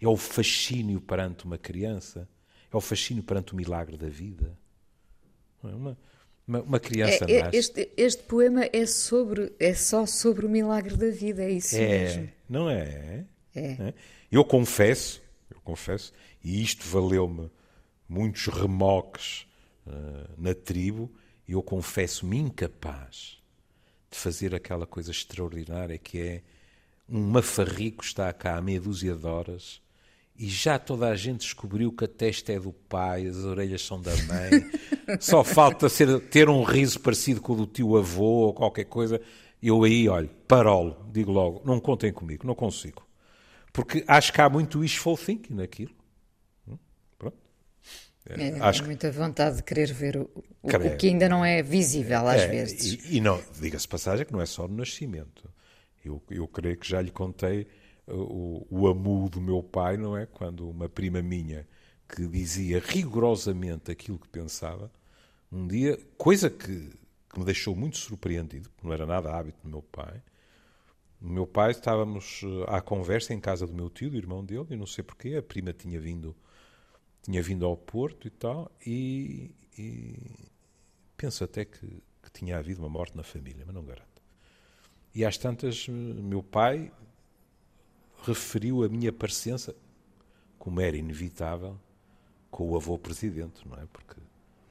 é 0.00 0.08
o 0.08 0.16
fascínio 0.16 1.00
perante 1.00 1.44
uma 1.44 1.58
criança, 1.58 2.28
é 2.72 2.76
o 2.76 2.80
fascínio 2.80 3.22
perante 3.22 3.52
o 3.52 3.56
milagre 3.56 3.96
da 3.96 4.08
vida. 4.08 4.58
É 5.64 5.74
uma, 5.74 5.98
uma, 6.46 6.62
uma 6.62 6.80
criança 6.80 7.24
é, 7.28 7.40
é, 7.40 7.50
este, 7.52 7.90
este, 7.96 8.22
poema 8.24 8.68
é, 8.72 8.86
sobre, 8.86 9.52
é 9.58 9.74
só 9.74 10.06
sobre 10.06 10.46
o 10.46 10.48
milagre 10.48 10.96
da 10.96 11.10
vida, 11.10 11.42
é 11.42 11.50
isso 11.50 11.76
é, 11.76 11.88
mesmo. 11.88 12.28
Não 12.48 12.68
é? 12.68 13.24
é? 13.54 13.60
é? 13.60 13.94
Eu 14.30 14.44
confesso, 14.44 15.22
eu 15.50 15.60
confesso, 15.62 16.12
e 16.42 16.62
isto 16.62 16.86
valeu-me 16.86 17.50
muitos 18.08 18.46
remoques 18.46 19.46
uh, 19.86 20.30
na 20.36 20.54
tribo, 20.54 21.10
eu 21.48 21.62
confesso-me 21.62 22.36
incapaz 22.38 23.38
de 24.10 24.18
fazer 24.18 24.54
aquela 24.54 24.86
coisa 24.86 25.10
extraordinária 25.10 25.98
que 25.98 26.20
é 26.20 26.42
um 27.08 27.20
mafarrico 27.20 28.04
está 28.04 28.32
cá 28.32 28.56
há 28.56 28.62
meia 28.62 28.80
dúzia 28.80 29.14
de 29.14 29.26
horas 29.26 29.80
e 30.40 30.48
já 30.48 30.78
toda 30.78 31.06
a 31.06 31.14
gente 31.14 31.40
descobriu 31.40 31.92
que 31.92 32.06
a 32.06 32.08
testa 32.08 32.50
é 32.50 32.58
do 32.58 32.72
pai, 32.72 33.26
as 33.26 33.36
orelhas 33.36 33.82
são 33.82 34.00
da 34.00 34.16
mãe, 34.22 34.70
só 35.20 35.44
falta 35.44 35.86
ser, 35.86 36.18
ter 36.30 36.48
um 36.48 36.62
riso 36.62 36.98
parecido 36.98 37.42
com 37.42 37.52
o 37.52 37.56
do 37.56 37.66
tio 37.66 37.94
avô 37.94 38.46
ou 38.46 38.54
qualquer 38.54 38.86
coisa. 38.86 39.20
Eu 39.62 39.84
aí, 39.84 40.08
olho, 40.08 40.30
parolo, 40.48 41.06
digo 41.12 41.30
logo, 41.30 41.60
não 41.66 41.78
contem 41.78 42.10
comigo, 42.10 42.46
não 42.46 42.54
consigo. 42.54 43.06
Porque 43.70 44.02
acho 44.08 44.32
que 44.32 44.40
há 44.40 44.48
muito 44.48 44.78
wishful 44.78 45.14
thinking 45.14 45.56
naquilo. 45.56 45.94
Hum? 46.66 46.78
Pronto. 47.18 47.36
É, 48.26 48.48
é, 48.48 48.60
acho 48.60 48.82
muita 48.86 49.12
vontade 49.12 49.56
de 49.56 49.62
querer 49.62 49.92
ver 49.92 50.16
o, 50.16 50.30
o, 50.62 50.68
o 50.68 50.96
que 50.96 51.08
ainda 51.08 51.28
não 51.28 51.44
é 51.44 51.62
visível 51.62 52.26
às 52.26 52.40
é, 52.40 52.48
vezes. 52.48 53.04
E, 53.04 53.18
e 53.18 53.20
não, 53.20 53.38
diga-se 53.60 53.86
passagem 53.86 54.24
que 54.24 54.32
não 54.32 54.40
é 54.40 54.46
só 54.46 54.66
no 54.66 54.74
nascimento. 54.74 55.52
Eu, 56.02 56.22
eu 56.30 56.48
creio 56.48 56.78
que 56.78 56.88
já 56.88 57.02
lhe 57.02 57.10
contei 57.10 57.66
o, 58.12 58.66
o 58.70 58.88
amu 58.88 59.28
do 59.28 59.40
meu 59.40 59.62
pai, 59.62 59.96
não 59.96 60.16
é? 60.16 60.26
Quando 60.26 60.68
uma 60.68 60.88
prima 60.88 61.22
minha 61.22 61.66
que 62.08 62.26
dizia 62.26 62.80
rigorosamente 62.80 63.90
aquilo 63.90 64.18
que 64.18 64.28
pensava, 64.28 64.90
um 65.50 65.66
dia, 65.66 65.98
coisa 66.16 66.50
que, 66.50 66.90
que 67.28 67.38
me 67.38 67.44
deixou 67.44 67.74
muito 67.74 67.98
surpreendido, 67.98 68.70
porque 68.70 68.86
não 68.86 68.92
era 68.92 69.06
nada 69.06 69.32
hábito 69.32 69.58
do 69.62 69.68
meu 69.68 69.82
pai. 69.82 70.22
O 71.20 71.28
meu 71.28 71.46
pai, 71.46 71.72
estávamos 71.72 72.42
uh, 72.42 72.64
à 72.68 72.80
conversa 72.80 73.34
em 73.34 73.40
casa 73.40 73.66
do 73.66 73.74
meu 73.74 73.90
tio, 73.90 74.10
do 74.10 74.16
irmão 74.16 74.44
dele, 74.44 74.66
e 74.70 74.76
não 74.76 74.86
sei 74.86 75.04
porquê, 75.04 75.36
a 75.36 75.42
prima 75.42 75.72
tinha 75.72 76.00
vindo, 76.00 76.34
tinha 77.22 77.42
vindo 77.42 77.66
ao 77.66 77.76
Porto 77.76 78.26
e 78.26 78.30
tal, 78.30 78.70
e, 78.86 79.54
e 79.76 80.48
penso 81.16 81.44
até 81.44 81.64
que, 81.64 81.86
que 82.22 82.30
tinha 82.32 82.56
havido 82.56 82.80
uma 82.80 82.88
morte 82.88 83.16
na 83.16 83.22
família, 83.22 83.64
mas 83.66 83.74
não 83.74 83.84
garanto. 83.84 84.08
E 85.14 85.24
às 85.24 85.36
tantas, 85.36 85.88
meu 85.88 86.42
pai 86.42 86.90
referiu 88.24 88.82
a 88.84 88.88
minha 88.88 89.12
parecença, 89.12 89.74
como 90.58 90.80
era 90.80 90.96
inevitável, 90.96 91.76
com 92.50 92.70
o 92.70 92.76
avô 92.76 92.98
presidente, 92.98 93.66
não 93.66 93.76
é? 93.76 93.86
Porque 93.92 94.20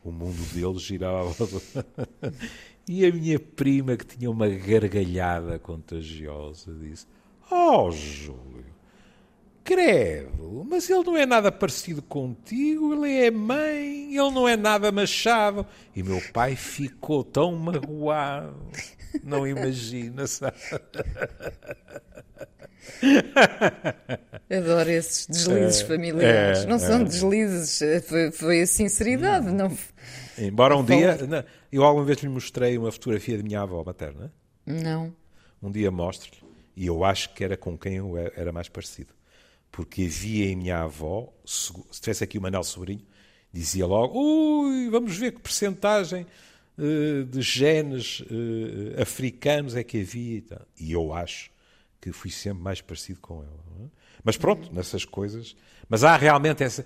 o 0.04 0.12
mundo 0.12 0.42
dele 0.54 0.78
girava. 0.78 1.34
e 2.88 3.06
a 3.06 3.12
minha 3.12 3.40
prima, 3.40 3.96
que 3.96 4.06
tinha 4.06 4.30
uma 4.30 4.48
gargalhada 4.48 5.58
contagiosa, 5.60 6.74
disse: 6.74 7.06
Oh, 7.52 7.92
Júlio, 7.92 8.66
credo, 9.64 10.66
mas 10.68 10.90
ele 10.90 11.04
não 11.04 11.18
é 11.18 11.26
nada 11.26 11.52
parecido 11.52 12.02
contigo, 12.02 12.94
ele 12.94 13.26
é 13.26 13.32
mãe, 13.32 14.16
ele 14.16 14.32
não 14.32 14.48
é 14.48 14.56
nada 14.56 14.92
machado. 14.92 15.66
E 15.96 16.04
meu 16.04 16.22
pai 16.34 16.56
ficou 16.56 17.24
tão 17.24 17.56
magoado. 17.56 18.56
Não 19.24 19.48
imagina, 19.48 20.28
sabe? 20.28 20.58
Adoro 24.50 24.90
esses 24.90 25.28
deslizes 25.28 25.82
é, 25.82 25.86
familiares. 25.86 26.60
É, 26.60 26.66
não 26.66 26.80
são 26.80 27.02
é. 27.02 27.04
deslizes, 27.04 27.80
foi, 28.06 28.32
foi, 28.32 28.62
a 28.62 28.68
sinceridade. 28.68 29.48
Hum. 29.48 29.54
Não... 29.54 29.78
Embora 30.38 30.76
um 30.76 30.84
dia. 30.84 31.18
Não, 31.28 31.44
eu 31.72 31.84
alguma 31.84 32.06
vez 32.06 32.20
lhe 32.20 32.30
mostrei 32.30 32.78
uma 32.78 32.92
fotografia 32.92 33.38
da 33.38 33.44
minha 33.44 33.62
avó 33.62 33.84
materna. 33.84 34.32
Não. 34.66 35.14
Um 35.62 35.72
dia 35.72 35.92
mostro-lhe, 35.92 36.38
e 36.76 36.86
eu 36.88 37.04
acho 37.04 37.34
que 37.34 37.44
era 37.44 37.58
com 37.58 37.78
quem 37.78 37.96
eu 37.96 38.18
era 38.18 38.52
mais 38.52 38.70
parecido. 38.70 39.14
Porque 39.72 40.04
havia 40.04 40.46
em 40.46 40.56
minha 40.56 40.82
avó, 40.82 41.32
se 41.46 41.72
tivesse 42.00 42.24
aqui 42.24 42.38
o 42.38 42.42
Manel 42.42 42.64
Sobrinho, 42.64 43.06
dizia 43.52 43.86
logo: 43.86 44.18
ui, 44.18 44.90
vamos 44.90 45.16
ver 45.16 45.34
que 45.34 45.42
percentagem 45.42 46.26
eh, 46.80 47.24
de 47.30 47.42
genes 47.42 48.22
uh, 48.22 49.02
africanos 49.02 49.76
é 49.76 49.84
que 49.84 50.00
havia. 50.00 50.62
E 50.80 50.94
eu 50.94 51.14
acho 51.14 51.52
que 52.02 52.12
fui 52.12 52.32
sempre 52.32 52.64
mais 52.64 52.82
parecido 52.82 53.20
com 53.20 53.44
ela. 53.44 53.64
É? 53.82 53.88
Mas 54.24 54.38
pronto, 54.38 54.74
nessas 54.74 55.06
coisas. 55.06 55.56
Mas 55.88 56.04
há 56.04 56.16
realmente 56.16 56.64
essa. 56.64 56.86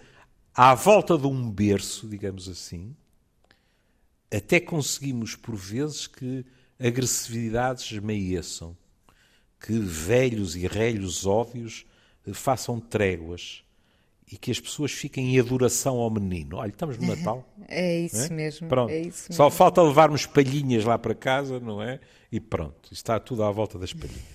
À 0.54 0.76
volta 0.76 1.18
de 1.18 1.26
um 1.26 1.50
berço, 1.50 2.08
digamos 2.08 2.48
assim, 2.48 2.96
até 4.32 4.60
conseguimos, 4.60 5.36
por 5.36 5.56
vezes, 5.56 6.08
que 6.08 6.46
agressividades 6.80 7.92
esmaeçam, 7.92 8.76
que 9.60 9.78
velhos 9.80 10.56
e 10.56 10.68
relhos 10.68 11.26
ódios 11.26 11.86
eh, 12.28 12.34
façam 12.34 12.80
tréguas 12.80 13.64
e 14.32 14.38
que 14.38 14.50
as 14.50 14.60
pessoas 14.60 14.92
fiquem 14.92 15.36
em 15.36 15.40
adoração 15.40 15.98
ao 15.98 16.10
menino. 16.10 16.58
Olha, 16.58 16.70
estamos 16.70 16.98
no 16.98 17.08
Natal. 17.08 17.48
É 17.70 18.02
isso 18.02 18.18
é? 18.18 18.30
mesmo. 18.30 18.68
Pronto. 18.68 18.92
É 18.92 19.00
isso 19.00 19.32
Só 19.32 19.50
falta 19.50 19.82
levarmos 19.82 20.26
palhinhas 20.26 20.84
lá 20.84 20.98
para 21.00 21.16
casa, 21.16 21.60
não 21.60 21.82
é? 21.82 22.00
E 22.32 22.40
pronto, 22.40 22.92
está 22.92 23.20
tudo 23.20 23.44
à 23.44 23.50
volta 23.50 23.80
das 23.80 23.94
palhinhas. 23.94 24.33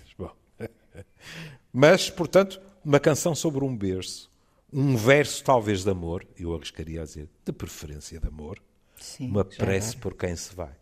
Mas, 1.73 2.11
portanto, 2.11 2.61
uma 2.85 3.01
canção 3.01 3.35
sobre 3.35 3.65
um 3.65 3.77
berço, 3.77 4.31
um 4.73 4.97
verso 4.97 5.43
talvez 5.43 5.85
de 5.85 5.91
amor, 5.91 6.27
eu 6.37 6.55
arriscaria 6.55 7.03
a 7.03 7.05
dizer, 7.05 7.29
de 7.45 7.53
preferência 7.53 8.21
de 8.21 8.27
amor, 8.27 8.63
Sim, 8.97 9.31
uma 9.31 9.45
prece 9.45 9.97
por 9.97 10.15
quem 10.15 10.35
se 10.35 10.55
vai. 10.55 10.75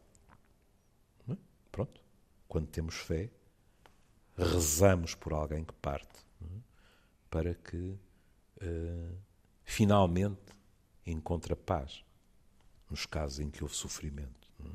É? 1.29 1.37
Pronto. 1.71 2.01
Quando 2.49 2.67
temos 2.69 2.97
fé, 2.97 3.31
rezamos 4.37 5.15
por 5.15 5.33
alguém 5.33 5.65
que 5.65 5.75
parte, 5.75 6.25
é? 6.43 6.59
para 7.31 7.55
que 7.55 7.77
uh, 7.77 9.17
finalmente 9.65 10.41
encontre 11.07 11.53
a 11.53 11.57
paz, 11.57 12.05
nos 12.91 13.07
casos 13.07 13.41
em 13.41 13.51
que 13.51 13.63
houve 13.63 13.75
sofrimento. 13.75 14.49
É? 14.65 14.69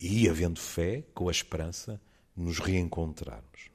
E, 0.00 0.28
havendo 0.28 0.60
fé, 0.60 1.02
com 1.12 1.28
a 1.28 1.32
esperança, 1.32 2.00
nos 2.38 2.58
reencontrarmos. 2.58 3.70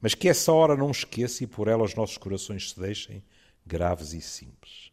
Mas 0.00 0.14
que 0.14 0.28
essa 0.28 0.52
hora 0.52 0.76
não 0.76 0.90
esqueça 0.90 1.44
e 1.44 1.46
por 1.46 1.68
ela 1.68 1.84
os 1.84 1.94
nossos 1.94 2.18
corações 2.18 2.70
se 2.70 2.80
deixem 2.80 3.22
graves 3.64 4.12
e 4.12 4.20
simples. 4.20 4.92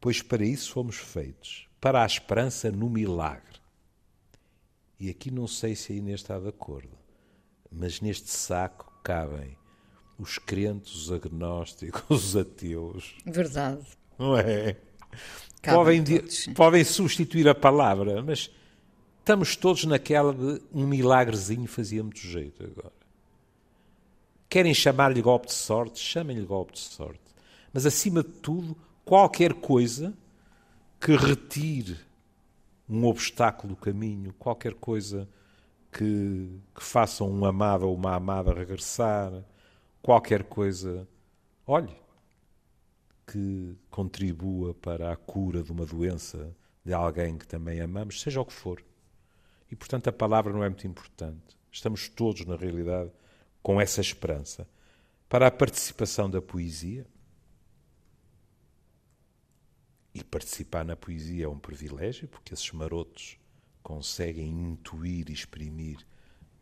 Pois 0.00 0.22
para 0.22 0.44
isso 0.44 0.72
fomos 0.72 0.96
feitos, 0.96 1.68
para 1.80 2.02
a 2.02 2.06
esperança 2.06 2.70
no 2.70 2.88
milagre. 2.88 3.58
E 5.00 5.10
aqui 5.10 5.30
não 5.30 5.46
sei 5.46 5.74
se 5.74 5.92
a 5.92 5.96
Inês 5.96 6.20
está 6.20 6.38
de 6.38 6.48
acordo, 6.48 6.96
mas 7.70 8.00
neste 8.00 8.30
saco 8.30 8.92
cabem 9.02 9.56
os 10.18 10.38
crentes, 10.38 10.94
os 10.94 11.12
agnósticos, 11.12 12.02
os 12.10 12.36
ateus. 12.36 13.14
Verdade. 13.24 13.86
Não 14.18 14.36
é? 14.36 14.76
Podem, 15.62 16.04
todos, 16.04 16.46
podem 16.48 16.84
substituir 16.84 17.48
a 17.48 17.54
palavra, 17.54 18.22
mas 18.22 18.50
estamos 19.28 19.56
todos 19.56 19.84
naquela 19.84 20.32
de 20.32 20.62
um 20.72 20.86
milagrezinho 20.86 21.68
fazia 21.68 22.02
muito 22.02 22.18
jeito 22.18 22.64
agora. 22.64 22.94
Querem 24.48 24.72
chamar-lhe 24.72 25.20
golpe 25.20 25.48
de 25.48 25.52
sorte? 25.52 26.00
Chamem-lhe 26.00 26.46
golpe 26.46 26.72
de 26.72 26.78
sorte. 26.78 27.20
Mas, 27.70 27.84
acima 27.84 28.22
de 28.22 28.30
tudo, 28.30 28.74
qualquer 29.04 29.52
coisa 29.52 30.16
que 30.98 31.14
retire 31.14 31.98
um 32.88 33.04
obstáculo 33.04 33.74
do 33.74 33.76
caminho, 33.78 34.32
qualquer 34.38 34.72
coisa 34.72 35.28
que, 35.92 36.50
que 36.74 36.82
faça 36.82 37.22
um 37.22 37.44
amado 37.44 37.86
ou 37.86 37.94
uma 37.94 38.14
amada 38.14 38.54
regressar, 38.54 39.44
qualquer 40.00 40.44
coisa, 40.44 41.06
olhe, 41.66 41.94
que 43.26 43.76
contribua 43.90 44.72
para 44.72 45.12
a 45.12 45.16
cura 45.16 45.62
de 45.62 45.70
uma 45.70 45.84
doença 45.84 46.50
de 46.82 46.94
alguém 46.94 47.36
que 47.36 47.46
também 47.46 47.78
amamos, 47.82 48.22
seja 48.22 48.40
o 48.40 48.46
que 48.46 48.54
for. 48.54 48.82
E, 49.70 49.76
portanto, 49.76 50.08
a 50.08 50.12
palavra 50.12 50.52
não 50.52 50.64
é 50.64 50.68
muito 50.68 50.86
importante. 50.86 51.56
Estamos 51.70 52.08
todos, 52.08 52.44
na 52.46 52.56
realidade, 52.56 53.10
com 53.62 53.80
essa 53.80 54.00
esperança. 54.00 54.68
Para 55.28 55.46
a 55.46 55.50
participação 55.50 56.30
da 56.30 56.40
poesia, 56.40 57.06
e 60.14 60.24
participar 60.24 60.84
na 60.84 60.96
poesia 60.96 61.44
é 61.44 61.48
um 61.48 61.58
privilégio, 61.58 62.28
porque 62.28 62.54
esses 62.54 62.70
marotos 62.72 63.38
conseguem 63.82 64.48
intuir 64.48 65.28
e 65.28 65.32
exprimir 65.32 65.98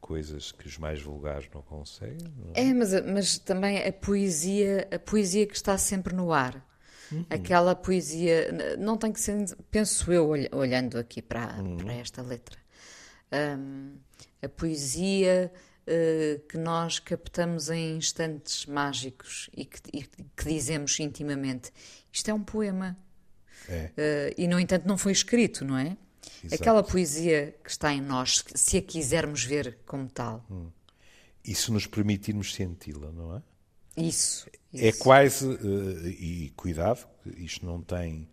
coisas 0.00 0.52
que 0.52 0.66
os 0.66 0.78
mais 0.78 1.00
vulgares 1.00 1.48
não 1.52 1.62
conseguem. 1.62 2.32
Não 2.36 2.52
é? 2.54 2.68
é, 2.68 2.74
mas, 2.74 2.92
mas 3.04 3.38
também 3.38 3.78
a 3.84 3.92
poesia, 3.92 4.88
a 4.92 4.98
poesia 4.98 5.46
que 5.46 5.56
está 5.56 5.76
sempre 5.78 6.14
no 6.14 6.32
ar. 6.32 6.64
Uhum. 7.10 7.24
Aquela 7.30 7.74
poesia, 7.74 8.76
não 8.78 8.96
tem 8.96 9.12
que 9.12 9.20
ser, 9.20 9.56
penso 9.70 10.12
eu, 10.12 10.28
olhando 10.52 10.98
aqui 10.98 11.22
para, 11.22 11.60
uhum. 11.60 11.76
para 11.76 11.94
esta 11.94 12.20
letra, 12.20 12.58
um, 13.32 13.96
a 14.42 14.48
poesia 14.48 15.52
uh, 15.86 16.40
que 16.48 16.58
nós 16.58 16.98
captamos 16.98 17.70
em 17.70 17.96
instantes 17.96 18.66
mágicos 18.66 19.50
e 19.56 19.64
que, 19.64 19.80
e 19.92 20.02
que 20.02 20.44
dizemos 20.44 20.98
intimamente: 21.00 21.72
isto 22.12 22.30
é 22.30 22.34
um 22.34 22.42
poema. 22.42 22.96
É. 23.68 23.90
Uh, 23.96 24.34
e, 24.40 24.46
no 24.46 24.60
entanto, 24.60 24.86
não 24.86 24.96
foi 24.96 25.12
escrito, 25.12 25.64
não 25.64 25.76
é? 25.76 25.96
Exato. 26.44 26.62
Aquela 26.62 26.82
poesia 26.82 27.54
que 27.62 27.70
está 27.70 27.92
em 27.92 28.00
nós, 28.00 28.44
se 28.54 28.76
a 28.76 28.82
quisermos 28.82 29.44
ver 29.44 29.78
como 29.86 30.08
tal. 30.08 30.44
Hum. 30.50 30.70
E 31.44 31.54
se 31.54 31.70
nos 31.70 31.86
permitirmos 31.86 32.54
senti-la, 32.54 33.10
não 33.12 33.36
é? 33.36 33.42
Isso. 33.96 34.48
É 34.74 34.88
isso. 34.88 34.98
quase, 34.98 35.46
uh, 35.46 36.08
e 36.08 36.52
cuidado, 36.56 37.06
isto 37.36 37.64
não 37.64 37.80
tem, 37.80 38.28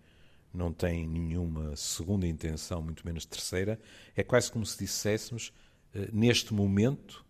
não 0.54 0.72
tem 0.72 1.08
nenhuma 1.08 1.76
segunda 1.76 2.28
intenção, 2.28 2.82
muito 2.82 3.06
menos 3.06 3.26
terceira, 3.26 3.80
é 4.16 4.24
quase 4.24 4.52
como 4.52 4.66
se 4.66 4.78
disséssemos, 4.78 5.52
uh, 5.96 6.08
neste 6.12 6.54
momento, 6.54 7.26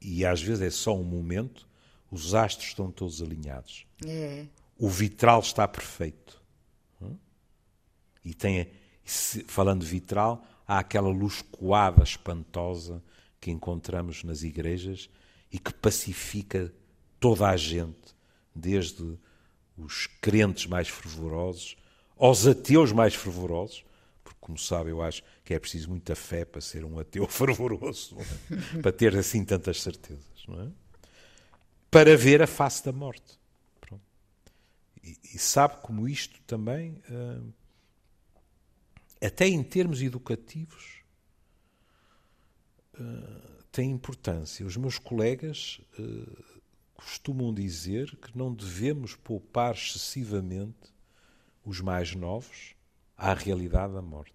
e 0.00 0.24
às 0.24 0.42
vezes 0.42 0.62
é 0.62 0.70
só 0.70 0.96
um 0.96 1.04
momento, 1.04 1.66
os 2.10 2.34
astros 2.34 2.68
estão 2.68 2.90
todos 2.90 3.22
alinhados. 3.22 3.86
É. 4.06 4.44
O 4.78 4.88
vitral 4.88 5.40
está 5.40 5.66
perfeito. 5.66 6.44
E 8.26 8.34
tem, 8.34 8.68
falando 9.46 9.82
de 9.82 9.86
vitral, 9.86 10.44
há 10.66 10.80
aquela 10.80 11.08
luz 11.08 11.42
coada, 11.42 12.02
espantosa, 12.02 13.00
que 13.40 13.52
encontramos 13.52 14.24
nas 14.24 14.42
igrejas 14.42 15.08
e 15.52 15.60
que 15.60 15.72
pacifica 15.72 16.74
toda 17.20 17.48
a 17.48 17.56
gente, 17.56 18.16
desde 18.52 19.16
os 19.78 20.08
crentes 20.20 20.66
mais 20.66 20.88
fervorosos 20.88 21.76
aos 22.16 22.46
ateus 22.46 22.92
mais 22.92 23.14
fervorosos, 23.14 23.84
porque, 24.24 24.38
como 24.40 24.58
sabe, 24.58 24.90
eu 24.90 25.02
acho 25.02 25.22
que 25.44 25.54
é 25.54 25.58
preciso 25.58 25.90
muita 25.90 26.14
fé 26.14 26.44
para 26.44 26.60
ser 26.60 26.84
um 26.84 26.98
ateu 26.98 27.26
fervoroso, 27.28 28.16
é? 28.18 28.80
para 28.80 28.92
ter 28.92 29.16
assim 29.16 29.44
tantas 29.44 29.82
certezas, 29.82 30.46
não 30.48 30.60
é? 30.62 30.68
Para 31.90 32.16
ver 32.16 32.42
a 32.42 32.46
face 32.46 32.84
da 32.84 32.92
morte. 32.92 33.38
E, 35.02 35.16
e, 35.34 35.38
sabe 35.38 35.76
como 35.82 36.08
isto 36.08 36.40
também. 36.42 37.00
Uh, 37.08 37.52
até 39.24 39.46
em 39.46 39.62
termos 39.62 40.02
educativos, 40.02 41.02
uh, 42.98 43.62
tem 43.70 43.90
importância. 43.90 44.66
Os 44.66 44.76
meus 44.76 44.98
colegas 44.98 45.80
uh, 45.98 46.60
costumam 46.94 47.54
dizer 47.54 48.16
que 48.16 48.36
não 48.36 48.52
devemos 48.52 49.14
poupar 49.14 49.74
excessivamente 49.74 50.95
os 51.66 51.80
mais 51.80 52.14
novos 52.14 52.74
à 53.16 53.34
realidade 53.34 53.92
da 53.92 54.00
morte. 54.00 54.32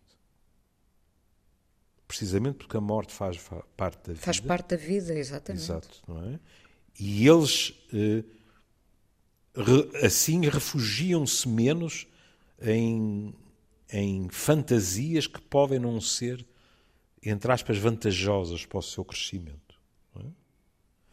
Precisamente 2.07 2.57
porque 2.57 2.77
a 2.77 2.81
morte 2.81 3.13
faz 3.13 3.39
parte 3.75 4.07
da 4.07 4.13
vida. 4.13 4.25
Faz 4.25 4.39
parte 4.39 4.69
da 4.69 4.75
vida, 4.75 5.17
exatamente. 5.17 5.63
Exato, 5.63 6.01
não 6.07 6.33
é? 6.33 6.39
E 6.99 7.25
eles, 7.25 7.73
re, 9.55 10.05
assim, 10.05 10.47
refugiam-se 10.47 11.47
menos 11.47 12.05
em 12.61 13.33
em 13.91 14.29
fantasias 14.29 15.27
que 15.27 15.41
podem 15.41 15.77
não 15.77 15.99
ser, 15.99 16.45
entre 17.21 17.51
aspas, 17.51 17.77
vantajosas 17.77 18.65
para 18.65 18.79
o 18.79 18.81
seu 18.81 19.03
crescimento. 19.03 19.79
É? 20.15 20.23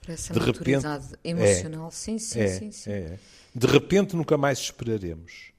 Para 0.00 0.14
essa 0.14 0.32
de 0.32 0.38
repente, 0.38 0.86
emocional, 1.24 1.88
é, 1.88 1.90
sim, 1.90 2.18
sim, 2.18 2.40
é, 2.40 2.48
sim, 2.48 2.70
sim. 2.70 2.90
É. 2.90 3.18
De 3.54 3.66
repente 3.66 4.14
nunca 4.14 4.38
mais 4.38 4.58
esperaremos. 4.60 5.52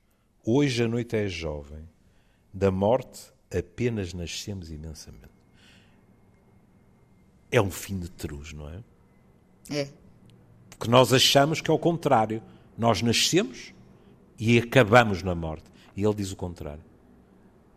Hoje 0.45 0.84
a 0.84 0.88
noite 0.88 1.15
é 1.15 1.28
jovem. 1.28 1.88
Da 2.54 2.71
morte 2.71 3.32
apenas 3.56 4.13
nascemos 4.13 4.71
imensamente. 4.71 5.30
É 7.52 7.62
um 7.62 7.71
fim 7.71 7.99
de 7.99 8.10
truz, 8.10 8.54
não 8.54 8.69
é? 8.69 8.84
É. 9.71 9.89
Porque 10.69 10.89
nós 10.89 11.13
achamos 11.13 11.62
que 11.62 11.69
é 11.69 11.73
o 11.73 11.80
contrário. 11.80 12.41
Nós 12.78 13.02
nascemos 13.02 13.73
e 14.38 14.58
acabamos 14.58 15.23
na 15.23 15.36
morte. 15.36 15.69
E 15.95 16.04
ele 16.04 16.15
diz 16.15 16.32
o 16.32 16.36
contrário 16.36 16.89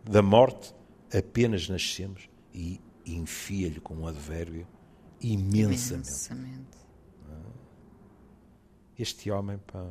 da 0.05 0.23
morte 0.23 0.75
apenas 1.13 1.69
nascemos 1.69 2.29
e 2.53 2.81
enfia-lhe 3.07 3.81
com 3.81 3.95
um 3.95 4.07
advérbio 4.07 4.67
imensamente. 5.21 6.09
imensamente. 6.09 6.83
Este 8.99 9.31
homem, 9.31 9.59
pá. 9.59 9.91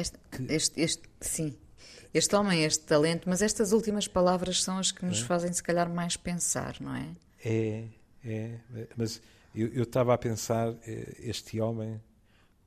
Este, 0.00 0.18
este, 0.48 0.80
este, 0.80 1.02
sim, 1.20 1.56
este 2.12 2.34
homem, 2.34 2.64
este 2.64 2.84
talento, 2.84 3.28
mas 3.28 3.42
estas 3.42 3.72
últimas 3.72 4.08
palavras 4.08 4.62
são 4.62 4.78
as 4.78 4.90
que 4.90 5.04
nos 5.04 5.20
é? 5.22 5.24
fazem, 5.24 5.52
se 5.52 5.62
calhar, 5.62 5.88
mais 5.88 6.16
pensar, 6.16 6.76
não 6.80 6.94
é? 6.94 7.08
É, 7.44 7.84
é. 8.24 8.58
Mas 8.96 9.20
eu, 9.54 9.82
estava 9.82 10.14
a 10.14 10.18
pensar, 10.18 10.74
eh, 10.86 11.16
este 11.20 11.60
homem, 11.60 12.00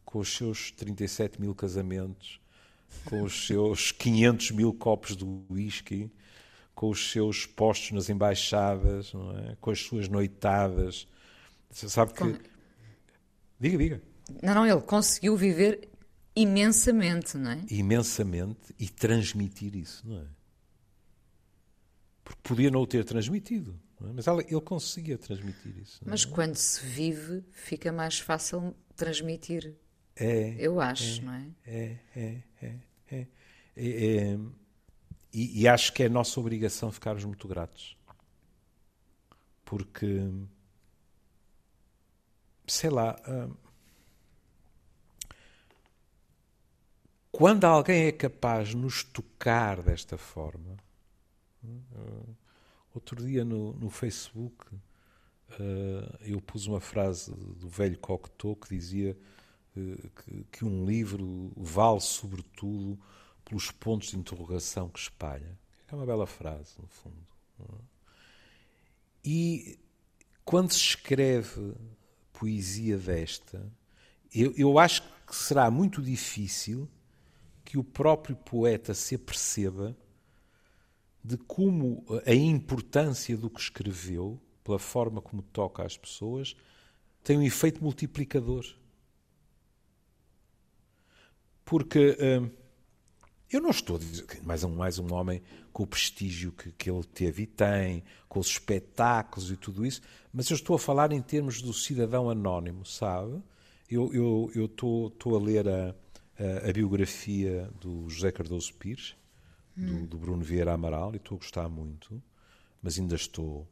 com 0.05 0.19
os 0.19 0.35
seus 0.35 0.71
37 0.71 1.41
mil 1.41 1.53
casamentos, 1.53 2.39
com 3.05 3.23
os 3.23 3.45
seus 3.47 3.91
500 3.91 4.51
mil 4.51 4.73
copos 4.73 5.15
de 5.15 5.25
whisky, 5.49 6.11
com 6.75 6.89
os 6.89 7.11
seus 7.11 7.45
postos 7.45 7.91
nas 7.91 8.09
embaixadas, 8.09 9.13
é? 9.49 9.55
com 9.59 9.71
as 9.71 9.79
suas 9.79 10.07
noitadas. 10.07 11.07
Você 11.69 11.89
sabe 11.89 12.13
que. 12.13 12.19
Com... 12.19 12.37
Diga, 13.59 13.77
diga. 13.77 14.01
Não, 14.41 14.55
não, 14.55 14.65
ele 14.65 14.81
conseguiu 14.81 15.35
viver 15.35 15.89
imensamente, 16.35 17.37
não 17.37 17.51
é? 17.51 17.65
Imensamente 17.69 18.73
e 18.79 18.89
transmitir 18.89 19.75
isso, 19.75 20.07
não 20.07 20.19
é? 20.19 20.27
Porque 22.23 22.39
podia 22.43 22.71
não 22.71 22.81
o 22.81 22.87
ter 22.87 23.03
transmitido. 23.03 23.79
É? 24.01 24.11
Mas 24.13 24.27
ela, 24.27 24.41
ele 24.41 24.61
conseguia 24.61 25.17
transmitir 25.17 25.77
isso. 25.77 26.01
Mas 26.05 26.25
quando 26.25 26.55
se 26.55 26.85
vive, 26.85 27.43
fica 27.51 27.91
mais 27.91 28.19
fácil 28.19 28.75
transmitir. 28.95 29.75
É. 30.15 30.55
Eu 30.59 30.79
acho, 30.79 31.21
é, 31.21 31.23
não 31.23 31.33
é? 31.33 31.47
É, 31.65 31.97
é, 32.15 32.43
é. 32.61 32.75
é, 33.11 33.27
é 33.75 34.37
e, 35.33 35.61
e, 35.61 35.67
acho 35.67 35.91
que 35.93 36.03
é 36.03 36.09
nossa 36.09 36.39
obrigação 36.39 36.91
ficarmos 36.91 37.25
muito 37.25 37.47
gratos. 37.47 37.97
Porque, 39.65 40.21
sei 42.67 42.91
lá, 42.91 43.19
hum, 43.27 43.55
quando 47.33 47.65
alguém 47.65 48.05
é 48.05 48.11
capaz 48.11 48.69
de 48.69 48.77
nos 48.77 49.03
tocar 49.03 49.81
desta 49.81 50.19
forma, 50.19 50.77
hum, 51.63 51.81
outro 52.93 53.25
dia 53.25 53.43
no, 53.43 53.73
no 53.73 53.89
Facebook 53.89 54.63
uh, 54.75 56.15
eu 56.21 56.39
pus 56.39 56.67
uma 56.67 56.79
frase 56.79 57.33
do 57.33 57.67
velho 57.67 57.97
Cocteau 57.97 58.55
que 58.55 58.69
dizia 58.69 59.17
uh, 59.75 60.09
que, 60.11 60.43
que, 60.51 60.63
um 60.63 60.85
livro 60.85 61.51
vale 61.57 62.01
sobretudo 62.01 62.99
pelos 63.43 63.71
pontos 63.71 64.11
de 64.11 64.17
interrogação 64.17 64.87
que 64.87 64.99
espalha. 64.99 65.57
É 65.91 65.95
uma 65.95 66.05
bela 66.05 66.27
frase, 66.27 66.75
no 66.79 66.87
fundo. 66.87 67.17
E 69.25 69.79
quando 70.45 70.71
se 70.71 70.77
escreve 70.77 71.73
poesia 72.31 72.95
desta, 72.95 73.71
eu, 74.31 74.53
eu 74.55 74.77
acho 74.77 75.01
que 75.25 75.35
será 75.35 75.71
muito 75.71 75.99
difícil 75.99 76.87
que 77.73 77.79
o 77.79 77.83
próprio 77.83 78.35
poeta 78.35 78.93
se 78.93 79.15
aperceba 79.15 79.97
de 81.23 81.37
como 81.37 82.05
a 82.23 82.31
importância 82.31 83.35
do 83.35 83.49
que 83.49 83.59
escreveu, 83.59 84.39
pela 84.63 84.77
forma 84.77 85.19
como 85.19 85.41
toca 85.41 85.83
às 85.83 85.97
pessoas, 85.97 86.55
tem 87.23 87.39
um 87.39 87.41
efeito 87.41 87.83
multiplicador. 87.83 88.63
Porque 91.65 92.15
hum, 92.21 92.51
eu 93.49 93.59
não 93.59 93.71
estou 93.71 93.95
a 93.95 93.99
dizer 93.99 94.23
mais 94.43 94.63
um, 94.63 94.75
mais 94.75 94.99
um 94.99 95.11
homem 95.11 95.41
com 95.71 95.81
o 95.81 95.87
prestígio 95.87 96.51
que, 96.51 96.71
que 96.73 96.91
ele 96.91 97.03
teve 97.03 97.41
e 97.41 97.47
tem, 97.47 98.03
com 98.29 98.39
os 98.39 98.49
espetáculos 98.49 99.49
e 99.49 99.57
tudo 99.57 99.83
isso, 99.83 99.99
mas 100.31 100.47
eu 100.47 100.55
estou 100.55 100.75
a 100.75 100.79
falar 100.79 101.11
em 101.11 101.23
termos 101.23 101.59
do 101.59 101.73
cidadão 101.73 102.29
anónimo, 102.29 102.85
sabe? 102.85 103.41
Eu, 103.89 104.51
estou 104.53 105.35
a 105.35 105.39
ler 105.39 105.67
a, 105.67 105.95
a, 106.37 106.71
biografia 106.71 107.69
do 107.79 108.09
José 108.09 108.31
Cardoso 108.31 108.73
Pires, 108.73 109.15
do, 109.75 110.05
do, 110.05 110.17
Bruno 110.17 110.43
Vieira 110.43 110.73
Amaral, 110.73 111.13
e 111.13 111.17
estou 111.17 111.35
a 111.35 111.39
gostar 111.39 111.69
muito, 111.69 112.21
mas 112.81 112.99
ainda 112.99 113.15
estou 113.15 113.67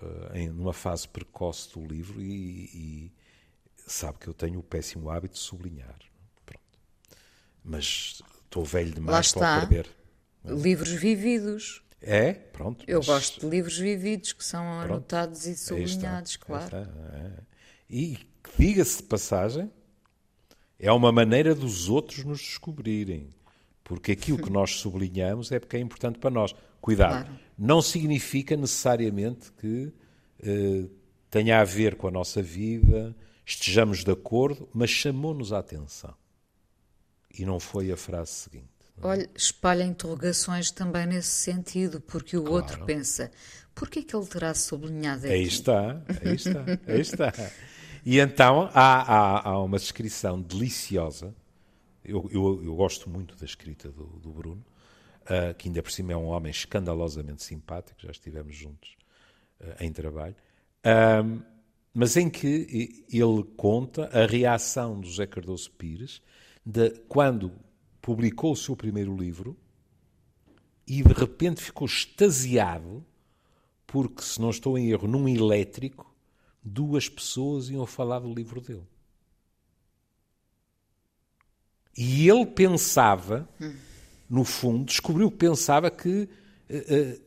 uh, 0.00 0.36
em 0.36 0.48
numa 0.48 0.72
fase 0.72 1.08
precoce 1.08 1.72
do 1.72 1.86
livro 1.86 2.20
e, 2.20 2.64
e, 2.74 3.12
sabe 3.86 4.18
que 4.18 4.28
eu 4.28 4.34
tenho 4.34 4.60
o 4.60 4.62
péssimo 4.62 5.10
hábito 5.10 5.34
de 5.34 5.40
sublinhar. 5.40 5.98
Pronto. 6.44 6.78
Mas 7.64 8.22
estou 8.44 8.64
velho 8.64 8.92
demais 8.92 9.32
para 9.32 9.66
perder. 9.66 9.90
Livros 10.44 10.90
vividos. 10.90 11.82
É, 12.00 12.32
pronto. 12.32 12.84
Eu 12.88 12.98
mas... 12.98 13.06
gosto 13.06 13.40
de 13.40 13.46
livros 13.48 13.78
vividos 13.78 14.32
que 14.32 14.44
são 14.44 14.64
pronto, 14.64 14.92
anotados 14.92 15.46
e 15.46 15.56
sublinhados, 15.56 16.32
está, 16.32 16.46
claro. 16.46 16.64
Está, 16.64 16.78
é. 17.16 17.32
E 17.88 18.18
diga-se 18.56 18.98
de 18.98 19.02
passagem, 19.04 19.70
é 20.80 20.90
uma 20.90 21.12
maneira 21.12 21.54
dos 21.54 21.88
outros 21.88 22.24
nos 22.24 22.40
descobrirem. 22.40 23.28
Porque 23.84 24.12
aquilo 24.12 24.38
que 24.38 24.50
nós 24.50 24.76
sublinhamos 24.76 25.52
é 25.52 25.58
porque 25.58 25.76
é 25.76 25.80
importante 25.80 26.18
para 26.18 26.30
nós. 26.30 26.54
Cuidado. 26.80 27.26
Claro. 27.26 27.40
Não 27.58 27.82
significa 27.82 28.56
necessariamente 28.56 29.52
que 29.52 29.92
eh, 30.42 30.84
tenha 31.30 31.60
a 31.60 31.64
ver 31.64 31.96
com 31.96 32.08
a 32.08 32.10
nossa 32.10 32.40
vida, 32.40 33.14
estejamos 33.44 34.02
de 34.02 34.10
acordo, 34.10 34.68
mas 34.72 34.90
chamou-nos 34.90 35.52
a 35.52 35.58
atenção. 35.58 36.14
E 37.36 37.44
não 37.44 37.60
foi 37.60 37.92
a 37.92 37.96
frase 37.96 38.30
seguinte. 38.30 38.68
É? 39.02 39.06
Olha, 39.06 39.30
espalha 39.34 39.84
interrogações 39.84 40.70
também 40.70 41.06
nesse 41.06 41.28
sentido, 41.28 42.00
porque 42.00 42.36
o 42.36 42.42
claro. 42.42 42.56
outro 42.56 42.84
pensa, 42.86 43.30
por 43.74 43.90
que 43.90 43.98
é 43.98 44.02
que 44.02 44.16
ele 44.16 44.26
terá 44.26 44.54
sublinhado 44.54 45.26
aqui? 45.26 45.34
Aí 45.34 45.42
está, 45.42 46.02
aí 46.24 46.34
está, 46.34 46.64
aí 46.86 47.00
está. 47.00 47.32
E 48.04 48.18
então 48.18 48.70
há, 48.72 49.02
há, 49.02 49.48
há 49.50 49.62
uma 49.62 49.78
descrição 49.78 50.40
deliciosa. 50.40 51.34
Eu, 52.04 52.28
eu, 52.32 52.64
eu, 52.64 52.74
gosto 52.74 53.10
muito 53.10 53.36
da 53.36 53.44
escrita 53.44 53.90
do, 53.90 54.04
do 54.04 54.30
Bruno, 54.30 54.64
uh, 55.22 55.54
que 55.54 55.68
ainda 55.68 55.82
por 55.82 55.92
cima 55.92 56.12
é 56.12 56.16
um 56.16 56.26
homem 56.26 56.50
escandalosamente 56.50 57.42
simpático, 57.42 58.00
já 58.00 58.10
estivemos 58.10 58.56
juntos 58.56 58.96
uh, 59.60 59.84
em 59.84 59.92
trabalho, 59.92 60.34
uh, 60.84 61.42
mas 61.92 62.16
em 62.16 62.30
que 62.30 63.04
ele 63.12 63.44
conta 63.56 64.06
a 64.06 64.26
reação 64.26 64.98
do 65.00 65.06
José 65.06 65.26
Cardoso 65.26 65.70
Pires 65.72 66.22
de 66.64 66.90
quando 67.08 67.52
publicou 68.00 68.52
o 68.52 68.56
seu 68.56 68.74
primeiro 68.74 69.14
livro 69.14 69.56
e 70.86 71.02
de 71.02 71.12
repente 71.12 71.60
ficou 71.60 71.86
extasiado 71.86 73.04
porque, 73.86 74.22
se 74.22 74.40
não 74.40 74.50
estou 74.50 74.78
em 74.78 74.88
erro, 74.90 75.08
num 75.08 75.28
elétrico, 75.28 76.09
duas 76.62 77.08
pessoas 77.08 77.70
iam 77.70 77.86
falar 77.86 78.20
do 78.20 78.32
livro 78.32 78.60
dele. 78.60 78.86
E 81.96 82.28
ele 82.28 82.46
pensava, 82.46 83.48
no 84.28 84.44
fundo, 84.44 84.84
descobriu 84.84 85.30
que 85.30 85.36
pensava 85.36 85.90
que 85.90 86.28
uh, 86.70 87.20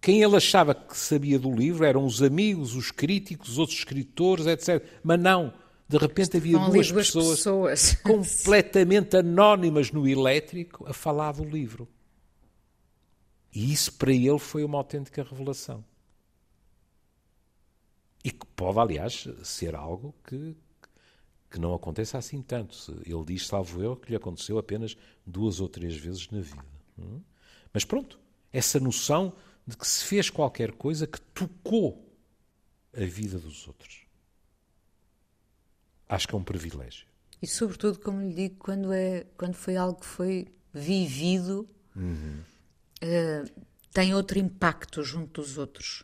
quem 0.00 0.22
ele 0.22 0.36
achava 0.36 0.74
que 0.74 0.96
sabia 0.96 1.38
do 1.38 1.54
livro 1.54 1.84
eram 1.84 2.04
os 2.04 2.22
amigos, 2.22 2.74
os 2.74 2.90
críticos, 2.90 3.50
os 3.50 3.58
outros 3.58 3.78
escritores, 3.78 4.46
etc. 4.46 4.82
Mas 5.02 5.20
não. 5.20 5.52
De 5.86 5.98
repente 5.98 6.36
havia 6.36 6.56
duas, 6.56 6.90
duas 6.90 7.06
pessoas, 7.06 7.36
pessoas, 7.38 7.94
completamente 8.02 9.16
anónimas 9.16 9.90
no 9.90 10.08
elétrico 10.08 10.88
a 10.88 10.92
falar 10.92 11.32
do 11.32 11.44
livro. 11.44 11.88
E 13.52 13.72
isso 13.72 13.92
para 13.94 14.12
ele 14.12 14.38
foi 14.38 14.62
uma 14.62 14.78
autêntica 14.78 15.24
revelação. 15.28 15.84
E 18.24 18.30
que 18.30 18.46
pode, 18.54 18.78
aliás, 18.78 19.26
ser 19.42 19.74
algo 19.74 20.14
que, 20.26 20.56
que 21.50 21.58
não 21.58 21.74
aconteça 21.74 22.18
assim 22.18 22.42
tanto. 22.42 22.76
Ele 23.04 23.24
diz, 23.24 23.46
salvo 23.46 23.82
eu, 23.82 23.96
que 23.96 24.10
lhe 24.10 24.16
aconteceu 24.16 24.58
apenas 24.58 24.96
duas 25.26 25.60
ou 25.60 25.68
três 25.68 25.96
vezes 25.96 26.28
na 26.30 26.40
vida. 26.40 26.64
Hum? 26.98 27.20
Mas 27.72 27.84
pronto, 27.84 28.20
essa 28.52 28.78
noção 28.78 29.32
de 29.66 29.76
que 29.76 29.86
se 29.86 30.04
fez 30.04 30.28
qualquer 30.28 30.72
coisa 30.72 31.06
que 31.06 31.20
tocou 31.20 32.10
a 32.94 33.04
vida 33.04 33.38
dos 33.38 33.66
outros. 33.68 34.04
Acho 36.08 36.26
que 36.26 36.34
é 36.34 36.38
um 36.38 36.44
privilégio. 36.44 37.06
E 37.40 37.46
sobretudo, 37.46 37.98
como 38.00 38.20
lhe 38.20 38.34
digo, 38.34 38.56
quando, 38.58 38.92
é, 38.92 39.24
quando 39.36 39.54
foi 39.54 39.76
algo 39.76 40.00
que 40.00 40.06
foi 40.06 40.48
vivido, 40.72 41.68
uhum. 41.96 42.42
uh, 43.02 43.64
tem 43.92 44.14
outro 44.14 44.38
impacto 44.38 45.02
junto 45.02 45.40
dos 45.40 45.56
outros. 45.56 46.02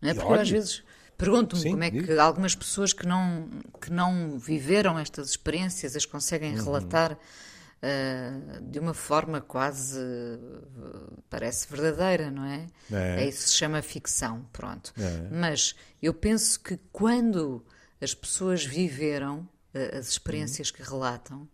Não 0.00 0.10
é? 0.10 0.14
Porque 0.14 0.32
às 0.34 0.50
vezes 0.50 0.82
Pergunto-me 1.18 1.70
como 1.70 1.82
é 1.82 1.90
que 1.90 2.00
digo. 2.00 2.20
algumas 2.20 2.54
pessoas 2.54 2.92
que 2.92 3.04
não, 3.04 3.50
que 3.80 3.90
não 3.90 4.38
viveram 4.38 4.96
estas 4.96 5.30
experiências 5.30 5.96
as 5.96 6.06
conseguem 6.06 6.56
uhum. 6.56 6.64
relatar 6.64 7.12
uh, 7.12 8.62
de 8.62 8.78
uma 8.78 8.94
forma 8.94 9.40
quase 9.40 9.98
uh, 9.98 11.22
parece 11.28 11.66
verdadeira, 11.68 12.30
não 12.30 12.44
é? 12.44 12.66
É, 12.92 13.24
é 13.24 13.28
isso 13.28 13.48
se 13.48 13.54
chama 13.54 13.82
ficção, 13.82 14.46
pronto. 14.52 14.92
É. 14.96 15.28
Mas 15.34 15.74
eu 16.00 16.14
penso 16.14 16.60
que 16.60 16.78
quando 16.92 17.66
as 18.00 18.14
pessoas 18.14 18.64
viveram 18.64 19.40
uh, 19.74 19.98
as 19.98 20.08
experiências 20.10 20.70
uhum. 20.70 20.76
que 20.76 20.82
relatam, 20.82 21.48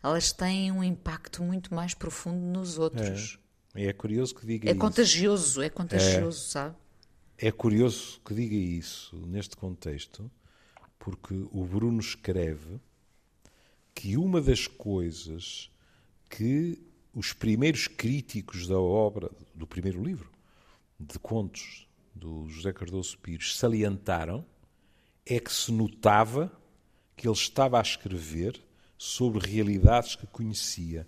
elas 0.00 0.30
têm 0.30 0.70
um 0.70 0.84
impacto 0.84 1.42
muito 1.42 1.74
mais 1.74 1.92
profundo 1.92 2.38
nos 2.38 2.78
outros. 2.78 3.36
É, 3.74 3.86
é 3.86 3.92
curioso 3.92 4.32
que 4.32 4.46
diga 4.46 4.68
é 4.68 4.70
isso. 4.70 4.80
Contagioso, 4.80 5.60
é 5.60 5.68
contagioso, 5.68 6.40
sabe? 6.50 6.76
É 7.40 7.52
curioso 7.52 8.20
que 8.24 8.34
diga 8.34 8.56
isso 8.56 9.16
neste 9.24 9.56
contexto, 9.56 10.28
porque 10.98 11.34
o 11.52 11.64
Bruno 11.64 12.00
escreve 12.00 12.80
que 13.94 14.16
uma 14.16 14.40
das 14.40 14.66
coisas 14.66 15.70
que 16.28 16.82
os 17.14 17.32
primeiros 17.32 17.86
críticos 17.86 18.66
da 18.66 18.80
obra, 18.80 19.30
do 19.54 19.68
primeiro 19.68 20.02
livro, 20.02 20.32
de 20.98 21.16
contos 21.20 21.86
do 22.12 22.48
José 22.48 22.72
Cardoso 22.72 23.16
Pires, 23.18 23.56
salientaram 23.56 24.44
é 25.24 25.38
que 25.38 25.52
se 25.52 25.70
notava 25.70 26.50
que 27.16 27.28
ele 27.28 27.36
estava 27.36 27.78
a 27.78 27.82
escrever 27.82 28.60
sobre 28.96 29.48
realidades 29.48 30.16
que 30.16 30.26
conhecia. 30.26 31.06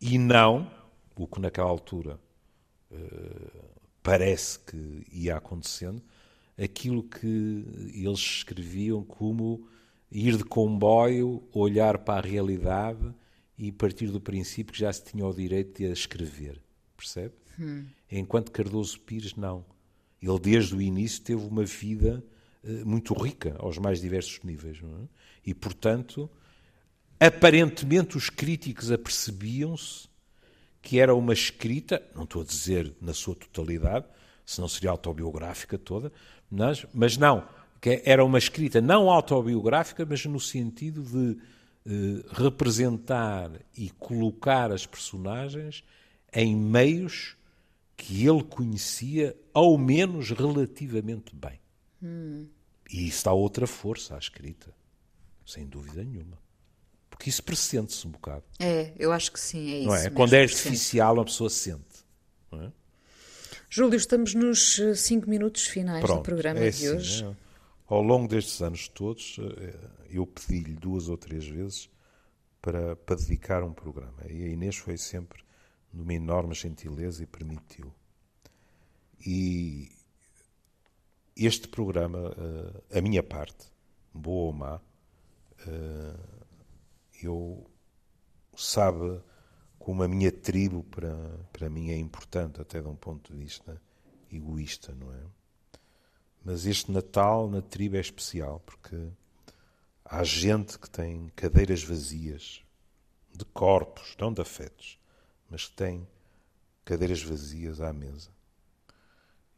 E 0.00 0.16
não, 0.18 0.70
o 1.16 1.26
que 1.26 1.40
naquela 1.40 1.68
altura 1.68 2.20
uh, 2.92 3.69
parece 4.02 4.58
que 4.60 5.06
ia 5.12 5.36
acontecendo, 5.36 6.02
aquilo 6.62 7.02
que 7.02 7.64
eles 7.94 8.18
escreviam 8.18 9.02
como 9.02 9.66
ir 10.10 10.36
de 10.36 10.44
comboio, 10.44 11.42
olhar 11.52 11.98
para 11.98 12.26
a 12.26 12.28
realidade 12.30 13.14
e 13.56 13.70
partir 13.70 14.08
do 14.08 14.20
princípio 14.20 14.72
que 14.72 14.80
já 14.80 14.92
se 14.92 15.04
tinha 15.04 15.26
o 15.26 15.34
direito 15.34 15.78
de 15.78 15.86
a 15.86 15.92
escrever. 15.92 16.60
Percebe? 16.96 17.34
Hum. 17.58 17.84
Enquanto 18.10 18.50
Cardoso 18.50 18.98
Pires, 19.00 19.34
não. 19.34 19.64
Ele, 20.20 20.38
desde 20.38 20.74
o 20.74 20.82
início, 20.82 21.22
teve 21.22 21.42
uma 21.44 21.64
vida 21.64 22.22
uh, 22.64 22.86
muito 22.86 23.14
rica, 23.14 23.54
aos 23.58 23.78
mais 23.78 24.00
diversos 24.00 24.40
níveis. 24.42 24.78
É? 24.78 25.08
E, 25.46 25.54
portanto, 25.54 26.28
aparentemente 27.18 28.16
os 28.16 28.28
críticos 28.28 28.90
apercebiam-se 28.90 30.09
que 30.82 30.98
era 30.98 31.14
uma 31.14 31.32
escrita, 31.32 32.02
não 32.14 32.24
estou 32.24 32.42
a 32.42 32.44
dizer 32.44 32.94
na 33.00 33.12
sua 33.12 33.34
totalidade, 33.34 34.06
senão 34.44 34.68
seria 34.68 34.90
autobiográfica 34.90 35.78
toda, 35.78 36.12
mas, 36.50 36.84
mas 36.92 37.16
não, 37.16 37.46
que 37.80 38.02
era 38.04 38.24
uma 38.24 38.38
escrita 38.38 38.80
não 38.80 39.10
autobiográfica, 39.10 40.04
mas 40.04 40.24
no 40.26 40.40
sentido 40.40 41.02
de 41.02 41.38
eh, 41.86 42.24
representar 42.32 43.50
e 43.76 43.90
colocar 43.90 44.70
as 44.70 44.86
personagens 44.86 45.82
em 46.32 46.54
meios 46.54 47.36
que 47.96 48.26
ele 48.26 48.42
conhecia, 48.42 49.36
ao 49.52 49.76
menos 49.76 50.30
relativamente 50.30 51.34
bem. 51.34 51.60
Hum. 52.02 52.46
E 52.90 53.06
isso 53.06 53.24
dá 53.24 53.32
outra 53.32 53.66
força 53.66 54.14
à 54.14 54.18
escrita, 54.18 54.74
sem 55.46 55.66
dúvida 55.66 56.02
nenhuma. 56.02 56.38
Porque 57.20 57.28
isso 57.28 57.42
pressente-se 57.42 58.06
um 58.06 58.12
bocado. 58.12 58.42
É, 58.58 58.94
eu 58.98 59.12
acho 59.12 59.30
que 59.30 59.38
sim, 59.38 59.70
é 59.70 59.78
isso. 59.80 59.88
Não 59.88 59.94
é? 59.94 60.08
Quando 60.08 60.32
é 60.32 60.40
artificial, 60.40 61.12
uma 61.12 61.24
pessoa 61.26 61.50
sente. 61.50 62.02
É? 62.50 62.72
Júlio, 63.68 63.98
estamos 63.98 64.32
nos 64.34 64.78
eh, 64.78 64.94
cinco 64.94 65.28
minutos 65.28 65.66
finais 65.66 66.02
Pronto, 66.02 66.20
do 66.20 66.22
programa 66.22 66.60
é 66.60 66.62
de 66.62 66.68
assim, 66.68 66.88
hoje. 66.88 67.24
É. 67.26 67.36
Ao 67.88 68.00
longo 68.00 68.26
destes 68.26 68.62
anos 68.62 68.88
todos, 68.88 69.36
eh, 69.38 69.74
eu 70.08 70.26
pedi-lhe 70.26 70.74
duas 70.74 71.10
ou 71.10 71.18
três 71.18 71.46
vezes 71.46 71.90
para, 72.62 72.96
para 72.96 73.16
dedicar 73.16 73.62
um 73.62 73.74
programa. 73.74 74.22
E 74.26 74.42
a 74.42 74.48
Inês 74.48 74.76
foi 74.76 74.96
sempre 74.96 75.42
de 75.92 76.00
uma 76.00 76.14
enorme 76.14 76.54
gentileza 76.54 77.22
e 77.22 77.26
permitiu. 77.26 77.92
E 79.26 79.90
este 81.36 81.68
programa, 81.68 82.34
eh, 82.90 82.98
a 82.98 83.02
minha 83.02 83.22
parte, 83.22 83.66
boa 84.14 84.46
ou 84.46 84.52
má, 84.54 84.80
eu 87.26 87.66
sabe 88.56 89.20
como 89.78 90.02
a 90.02 90.08
minha 90.08 90.30
tribo 90.30 90.84
para, 90.84 91.14
para 91.52 91.70
mim 91.70 91.90
é 91.90 91.96
importante, 91.96 92.60
até 92.60 92.80
de 92.80 92.88
um 92.88 92.94
ponto 92.94 93.32
de 93.32 93.38
vista 93.38 93.80
egoísta, 94.30 94.94
não 94.94 95.12
é? 95.12 95.22
Mas 96.44 96.66
este 96.66 96.90
Natal 96.90 97.48
na 97.48 97.60
tribo 97.60 97.96
é 97.96 98.00
especial 98.00 98.60
porque 98.60 99.10
há 100.04 100.22
gente 100.24 100.78
que 100.78 100.88
tem 100.88 101.30
cadeiras 101.36 101.82
vazias 101.82 102.62
de 103.34 103.44
corpos, 103.46 104.16
não 104.18 104.32
de 104.32 104.40
afetos, 104.40 104.98
mas 105.48 105.66
que 105.66 105.76
tem 105.76 106.06
cadeiras 106.84 107.22
vazias 107.22 107.80
à 107.80 107.92
mesa. 107.92 108.30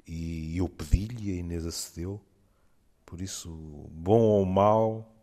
E 0.06 0.56
eu 0.56 0.68
pedi-lhe 0.68 1.30
e 1.30 1.32
a 1.32 1.40
Inês 1.40 1.64
acedeu, 1.64 2.20
por 3.06 3.20
isso, 3.20 3.50
bom 3.90 4.20
ou 4.20 4.44
mau, 4.44 5.14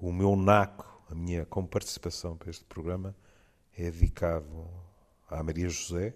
o 0.00 0.12
meu 0.12 0.36
naco 0.36 0.93
a 1.08 1.14
minha 1.14 1.44
como 1.46 1.68
participação 1.68 2.36
para 2.36 2.50
este 2.50 2.64
programa 2.64 3.14
é 3.76 3.90
dedicado 3.90 4.70
à 5.28 5.42
Maria 5.42 5.68
José 5.68 6.14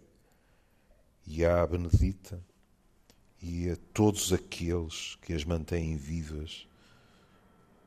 e 1.27 1.45
à 1.45 1.67
Benedita 1.67 2.43
e 3.41 3.71
a 3.71 3.77
todos 3.93 4.33
aqueles 4.33 5.17
que 5.17 5.33
as 5.33 5.45
mantêm 5.45 5.97
vivas 5.97 6.67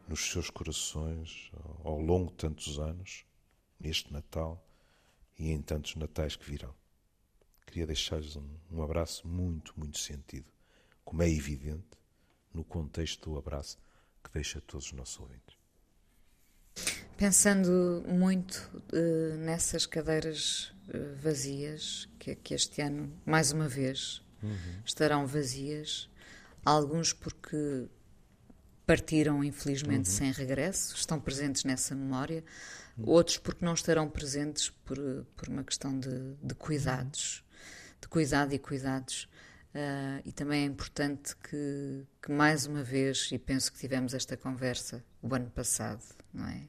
nos 0.08 0.32
seus 0.32 0.50
corações 0.50 1.52
ao 1.84 2.00
longo 2.00 2.32
de 2.32 2.38
tantos 2.38 2.80
anos, 2.80 3.26
neste 3.80 4.12
Natal 4.12 4.64
e 5.38 5.52
em 5.52 5.62
tantos 5.62 5.96
natais 5.96 6.36
que 6.36 6.50
virão. 6.50 6.74
Queria 7.66 7.88
deixar-lhes 7.88 8.36
um, 8.36 8.48
um 8.70 8.84
abraço 8.84 9.28
muito, 9.28 9.74
muito 9.78 9.98
sentido, 9.98 10.52
como 11.04 11.24
é 11.24 11.30
evidente 11.30 11.98
no 12.54 12.64
contexto 12.64 13.30
do 13.30 13.38
abraço 13.38 13.78
que 14.24 14.32
deixa 14.32 14.62
todos 14.62 14.88
os 14.88 14.94
nossos 14.94 15.20
ouvintes. 15.20 15.61
Pensando 17.22 18.04
muito 18.08 18.68
uh, 18.92 19.38
nessas 19.38 19.86
cadeiras 19.86 20.74
uh, 20.88 21.16
vazias, 21.22 22.10
que, 22.18 22.34
que, 22.34 22.56
este 22.56 22.82
ano, 22.82 23.14
mais 23.24 23.52
uma 23.52 23.68
vez, 23.68 24.24
uhum. 24.42 24.82
estarão 24.84 25.28
vazias, 25.28 26.10
alguns 26.66 27.14
porque 27.14 27.86
partiram, 28.88 29.44
infelizmente, 29.44 30.10
uhum. 30.10 30.16
sem 30.16 30.32
regresso, 30.32 30.96
estão 30.96 31.20
presentes 31.20 31.64
nessa 31.64 31.94
memória, 31.94 32.44
uhum. 32.98 33.10
outros 33.10 33.38
porque 33.38 33.64
não 33.64 33.76
estarão 33.76 34.10
presentes 34.10 34.72
por, 34.84 34.98
por 35.36 35.48
uma 35.48 35.64
questão 35.64 36.00
de, 36.00 36.34
de 36.42 36.56
cuidados, 36.56 37.46
de 38.02 38.08
cuidado 38.08 38.52
e 38.56 38.58
cuidados. 38.58 39.30
Uh, 39.76 40.26
e 40.26 40.32
também 40.32 40.64
é 40.64 40.66
importante 40.66 41.36
que, 41.36 42.04
que, 42.20 42.32
mais 42.32 42.66
uma 42.66 42.82
vez, 42.82 43.30
e 43.32 43.38
penso 43.38 43.72
que 43.72 43.78
tivemos 43.78 44.16
esta 44.16 44.36
conversa 44.36 45.06
o 45.22 45.32
ano 45.36 45.52
passado, 45.52 46.04
não 46.34 46.48
é? 46.48 46.64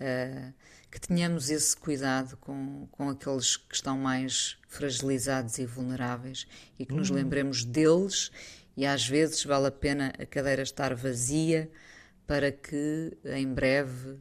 Uh, 0.00 0.52
que 0.90 1.00
tenhamos 1.00 1.50
esse 1.50 1.76
cuidado 1.76 2.36
com, 2.38 2.88
com 2.90 3.08
aqueles 3.10 3.56
que 3.56 3.74
estão 3.74 3.96
mais 3.96 4.58
fragilizados 4.68 5.58
e 5.58 5.64
vulneráveis 5.64 6.46
e 6.78 6.84
que 6.84 6.94
nos 6.94 7.10
uhum. 7.10 7.16
lembremos 7.16 7.64
deles 7.64 8.32
e 8.76 8.84
às 8.84 9.06
vezes 9.06 9.44
vale 9.44 9.68
a 9.68 9.70
pena 9.70 10.12
a 10.18 10.26
cadeira 10.26 10.62
estar 10.62 10.94
vazia 10.94 11.70
para 12.26 12.50
que 12.50 13.16
em 13.24 13.52
breve 13.52 14.18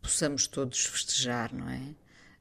possamos 0.00 0.46
todos 0.46 0.86
festejar, 0.86 1.52
não 1.52 1.68
é? 1.68 1.94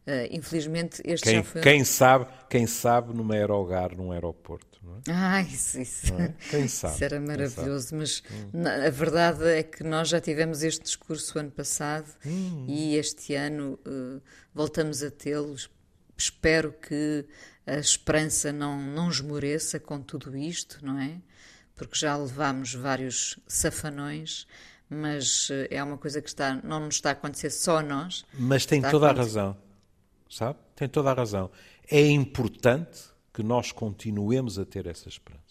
Uh, 0.07 0.25
infelizmente 0.31 1.01
este 1.05 1.23
quem, 1.25 1.35
já 1.35 1.43
foi... 1.43 1.61
Quem 1.61 1.83
sabe, 1.83 2.25
quem 2.49 2.65
sabe 2.65 3.13
num 3.13 3.31
aerogar, 3.31 3.95
num 3.95 4.11
aeroporto, 4.11 4.79
não 4.81 4.95
é? 4.95 5.01
Ah, 5.07 5.41
isso, 5.41 5.79
isso. 5.79 6.13
É? 6.13 6.33
Quem 6.49 6.67
sabe? 6.67 6.95
isso 6.95 7.03
era 7.03 7.19
maravilhoso, 7.19 7.95
mas 7.95 8.23
hum. 8.53 8.63
a 8.65 8.89
verdade 8.89 9.45
é 9.45 9.61
que 9.61 9.83
nós 9.83 10.09
já 10.09 10.19
tivemos 10.19 10.63
este 10.63 10.83
discurso 10.83 11.37
ano 11.37 11.51
passado 11.51 12.07
hum. 12.25 12.65
e 12.67 12.95
este 12.95 13.35
ano 13.35 13.79
uh, 13.85 14.21
voltamos 14.53 15.03
a 15.03 15.11
tê-los. 15.11 15.69
Espero 16.17 16.73
que 16.73 17.25
a 17.67 17.77
esperança 17.77 18.51
não, 18.51 18.81
não 18.81 19.09
esmoreça 19.09 19.79
com 19.79 20.01
tudo 20.01 20.35
isto, 20.35 20.83
não 20.83 20.97
é? 20.99 21.21
Porque 21.75 21.95
já 21.95 22.17
levámos 22.17 22.73
vários 22.73 23.39
safanões, 23.47 24.47
mas 24.89 25.51
uh, 25.51 25.67
é 25.69 25.83
uma 25.83 25.99
coisa 25.99 26.19
que 26.19 26.29
está, 26.29 26.55
não 26.63 26.79
nos 26.79 26.95
está 26.95 27.09
a 27.09 27.11
acontecer 27.11 27.51
só 27.51 27.77
a 27.77 27.83
nós. 27.83 28.25
Mas 28.33 28.65
tem 28.65 28.81
toda 28.81 29.05
a, 29.05 29.11
a 29.11 29.13
razão 29.13 29.68
sabe? 30.29 30.59
Tem 30.75 30.87
toda 30.87 31.11
a 31.11 31.13
razão. 31.13 31.49
É 31.89 32.05
importante 32.07 32.99
que 33.33 33.41
nós 33.41 33.71
continuemos 33.71 34.59
a 34.59 34.65
ter 34.65 34.85
essa 34.85 35.09
esperança. 35.09 35.49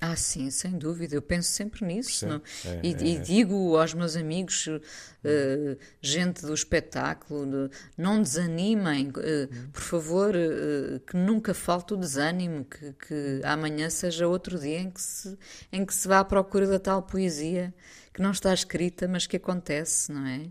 Ah, 0.00 0.14
sim, 0.14 0.48
sem 0.50 0.78
dúvida. 0.78 1.16
Eu 1.16 1.22
penso 1.22 1.50
sempre 1.50 1.84
nisso. 1.84 2.24
Sim, 2.24 2.40
é, 2.64 2.80
e, 2.84 2.94
é, 2.94 3.06
e, 3.08 3.18
digo 3.18 3.76
aos 3.76 3.94
meus 3.94 4.14
amigos, 4.14 4.68
uh, 4.68 4.78
gente 6.00 6.42
do 6.42 6.54
espetáculo, 6.54 7.68
não 7.96 8.22
desanimem, 8.22 9.08
uh, 9.08 9.70
por 9.72 9.82
favor, 9.82 10.34
uh, 10.36 11.00
que 11.00 11.16
nunca 11.16 11.52
falte 11.52 11.94
o 11.94 11.96
desânimo, 11.96 12.64
que, 12.64 12.92
que, 12.92 13.40
amanhã 13.44 13.90
seja 13.90 14.28
outro 14.28 14.56
dia 14.58 14.78
em 14.78 14.90
que, 14.90 15.02
se, 15.02 15.36
em 15.72 15.84
que 15.84 15.92
se 15.92 16.06
vá 16.06 16.20
à 16.20 16.24
procura 16.24 16.68
da 16.68 16.78
tal 16.78 17.02
poesia 17.02 17.74
que 18.14 18.22
não 18.22 18.30
está 18.30 18.54
escrita, 18.54 19.06
mas 19.08 19.26
que 19.26 19.36
acontece, 19.36 20.12
não 20.12 20.26
é? 20.26 20.46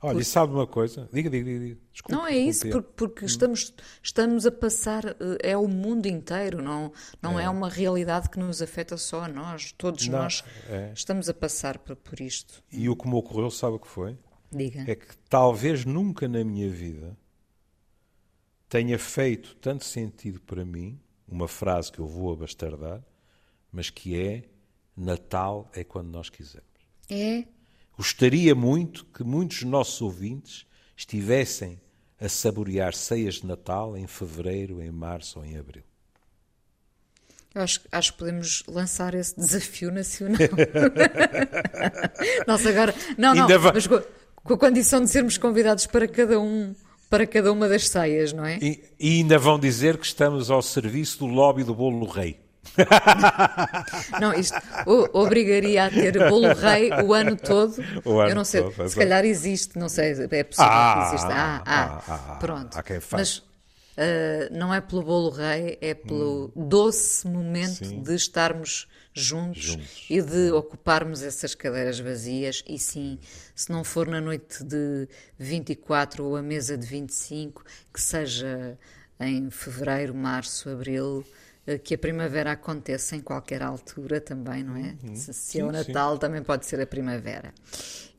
Olha, 0.00 0.12
porque... 0.12 0.24
sabe 0.24 0.52
uma 0.52 0.66
coisa? 0.66 1.08
Diga, 1.12 1.30
diga, 1.30 1.58
diga. 1.58 1.78
Desculpe, 1.92 2.14
não 2.14 2.26
é 2.26 2.36
isso, 2.36 2.68
porque, 2.68 2.92
porque 2.94 3.24
hum. 3.24 3.26
estamos, 3.26 3.74
estamos 4.02 4.46
a 4.46 4.52
passar, 4.52 5.04
eh, 5.06 5.14
é 5.50 5.56
o 5.56 5.66
mundo 5.66 6.06
inteiro, 6.06 6.62
não, 6.62 6.92
não 7.22 7.40
é. 7.40 7.44
é 7.44 7.50
uma 7.50 7.68
realidade 7.68 8.28
que 8.28 8.38
nos 8.38 8.60
afeta 8.60 8.96
só 8.96 9.22
a 9.22 9.28
nós. 9.28 9.72
Todos 9.72 10.06
não, 10.08 10.20
nós 10.20 10.44
é. 10.68 10.92
estamos 10.94 11.28
a 11.28 11.34
passar 11.34 11.78
por, 11.78 11.96
por 11.96 12.20
isto. 12.20 12.62
E 12.70 12.88
o 12.88 12.96
que 12.96 13.08
me 13.08 13.14
ocorreu, 13.14 13.50
sabe 13.50 13.76
o 13.76 13.78
que 13.78 13.88
foi? 13.88 14.18
Diga. 14.52 14.84
É 14.86 14.94
que 14.94 15.16
talvez 15.28 15.84
nunca 15.84 16.28
na 16.28 16.44
minha 16.44 16.68
vida 16.68 17.16
tenha 18.68 18.98
feito 18.98 19.56
tanto 19.56 19.84
sentido 19.84 20.40
para 20.40 20.64
mim 20.64 21.00
uma 21.26 21.48
frase 21.48 21.90
que 21.90 21.98
eu 21.98 22.06
vou 22.06 22.32
abastardar, 22.32 23.02
mas 23.72 23.90
que 23.90 24.20
é 24.20 24.44
Natal 24.96 25.70
é 25.74 25.82
quando 25.82 26.08
nós 26.08 26.30
quisermos. 26.30 26.66
É, 27.10 27.44
Gostaria 27.96 28.54
muito 28.54 29.06
que 29.06 29.24
muitos 29.24 29.62
nossos 29.62 30.02
ouvintes 30.02 30.66
estivessem 30.96 31.80
a 32.20 32.28
saborear 32.28 32.94
ceias 32.94 33.36
de 33.36 33.46
Natal 33.46 33.96
em 33.96 34.06
fevereiro, 34.06 34.82
em 34.82 34.90
março 34.90 35.38
ou 35.38 35.44
em 35.44 35.56
abril. 35.56 35.82
Eu 37.54 37.62
acho, 37.62 37.80
acho 37.90 38.12
que 38.12 38.18
podemos 38.18 38.62
lançar 38.68 39.14
esse 39.14 39.34
desafio 39.34 39.90
nacional. 39.90 40.36
Nós 42.46 42.66
agora. 42.66 42.94
Não, 43.16 43.34
não, 43.34 43.46
Ainda 43.46 43.72
mas 43.72 43.86
com, 43.86 44.02
com, 44.44 44.54
a 44.54 44.58
condição 44.58 45.02
de 45.02 45.08
sermos 45.08 45.38
convidados 45.38 45.86
para 45.86 46.06
cada 46.06 46.38
um. 46.38 46.74
Para 47.08 47.26
cada 47.26 47.52
uma 47.52 47.68
das 47.68 47.88
ceias, 47.88 48.32
não 48.32 48.44
é? 48.44 48.58
E, 48.60 48.82
e 48.98 49.18
ainda 49.18 49.38
vão 49.38 49.60
dizer 49.60 49.96
que 49.96 50.04
estamos 50.04 50.50
ao 50.50 50.60
serviço 50.60 51.20
do 51.20 51.26
lobby 51.26 51.62
do 51.62 51.74
bolo 51.74 52.04
rei. 52.04 52.45
não, 54.20 54.34
isto 54.34 54.56
obrigaria 55.12 55.86
a 55.86 55.90
ter 55.90 56.28
bolo 56.28 56.52
rei 56.54 56.90
o 57.02 57.12
ano 57.12 57.36
todo. 57.36 57.76
O 58.04 58.20
ano 58.20 58.30
eu 58.30 58.34
não 58.34 58.44
sei, 58.44 58.62
todo, 58.62 58.88
se 58.88 58.96
calhar 58.96 59.24
existe, 59.24 59.78
não 59.78 59.88
sei, 59.88 60.12
é 60.30 60.44
possível 60.44 60.70
ah, 60.70 60.94
que 60.94 61.14
exista. 61.14 61.32
Ah, 61.32 61.62
ah, 61.66 62.02
ah, 62.06 62.14
ah 62.28 62.34
pronto. 62.36 62.78
Há 62.78 62.82
quem 62.82 63.00
faça. 63.00 63.16
Mas, 63.16 63.46
Uh, 63.96 64.52
não 64.54 64.74
é 64.74 64.78
pelo 64.78 65.02
bolo 65.02 65.30
rei, 65.30 65.78
é 65.80 65.94
pelo 65.94 66.52
hum. 66.54 66.68
doce 66.68 67.26
momento 67.26 67.82
sim. 67.82 68.02
de 68.02 68.14
estarmos 68.14 68.86
juntos, 69.14 69.62
juntos, 69.62 70.06
e 70.10 70.20
de 70.20 70.52
ocuparmos 70.52 71.22
essas 71.22 71.54
cadeiras 71.54 71.98
vazias. 71.98 72.62
E 72.68 72.78
sim, 72.78 73.18
se 73.54 73.70
não 73.70 73.82
for 73.82 74.06
na 74.06 74.20
noite 74.20 74.62
de 74.62 75.08
24 75.38 76.22
ou 76.24 76.36
a 76.36 76.42
mesa 76.42 76.76
de 76.76 76.86
25, 76.86 77.64
que 77.92 78.00
seja 78.00 78.78
em 79.18 79.48
fevereiro, 79.50 80.14
março, 80.14 80.68
abril, 80.68 81.24
que 81.82 81.94
a 81.94 81.98
primavera 81.98 82.52
aconteça 82.52 83.16
em 83.16 83.20
qualquer 83.20 83.62
altura 83.62 84.20
também, 84.20 84.62
não 84.62 84.76
é? 84.76 84.96
Uhum. 85.02 85.16
Se, 85.16 85.34
se 85.34 85.60
é 85.60 85.64
o 85.64 85.72
Natal, 85.72 86.14
sim. 86.14 86.20
também 86.20 86.42
pode 86.42 86.64
ser 86.64 86.80
a 86.80 86.86
primavera. 86.86 87.52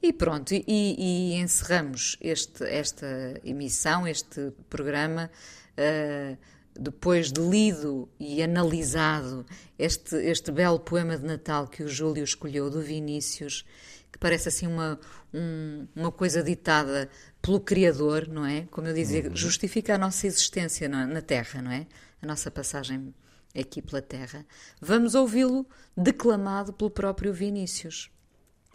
E 0.01 0.11
pronto, 0.11 0.53
e, 0.53 0.63
e 0.67 1.35
encerramos 1.35 2.17
este, 2.19 2.63
esta 2.65 3.07
emissão, 3.43 4.07
este 4.07 4.51
programa, 4.69 5.31
uh, 5.77 6.37
depois 6.77 7.31
de 7.31 7.41
lido 7.41 8.09
e 8.19 8.43
analisado 8.43 9.45
este, 9.79 10.15
este 10.17 10.51
belo 10.51 10.79
poema 10.79 11.17
de 11.17 11.25
Natal 11.25 11.67
que 11.67 11.83
o 11.83 11.87
Júlio 11.87 12.23
escolheu, 12.23 12.69
do 12.69 12.81
Vinícius, 12.81 13.65
que 14.11 14.19
parece 14.19 14.49
assim 14.49 14.67
uma, 14.67 14.99
um, 15.33 15.87
uma 15.95 16.11
coisa 16.11 16.43
ditada 16.43 17.09
pelo 17.41 17.59
Criador, 17.59 18.27
não 18.27 18.45
é? 18.45 18.67
Como 18.69 18.87
eu 18.87 18.93
dizia, 18.93 19.29
uhum. 19.29 19.35
justifica 19.35 19.95
a 19.95 19.97
nossa 19.97 20.27
existência 20.27 20.87
na, 20.89 21.07
na 21.07 21.21
Terra, 21.21 21.61
não 21.61 21.71
é? 21.71 21.87
A 22.21 22.25
nossa 22.25 22.51
passagem 22.51 23.13
aqui 23.61 23.81
pela 23.81 24.01
Terra. 24.01 24.45
Vamos 24.81 25.15
ouvi-lo 25.15 25.65
declamado 25.95 26.73
pelo 26.73 26.89
próprio 26.89 27.33
Vinícius. 27.33 28.09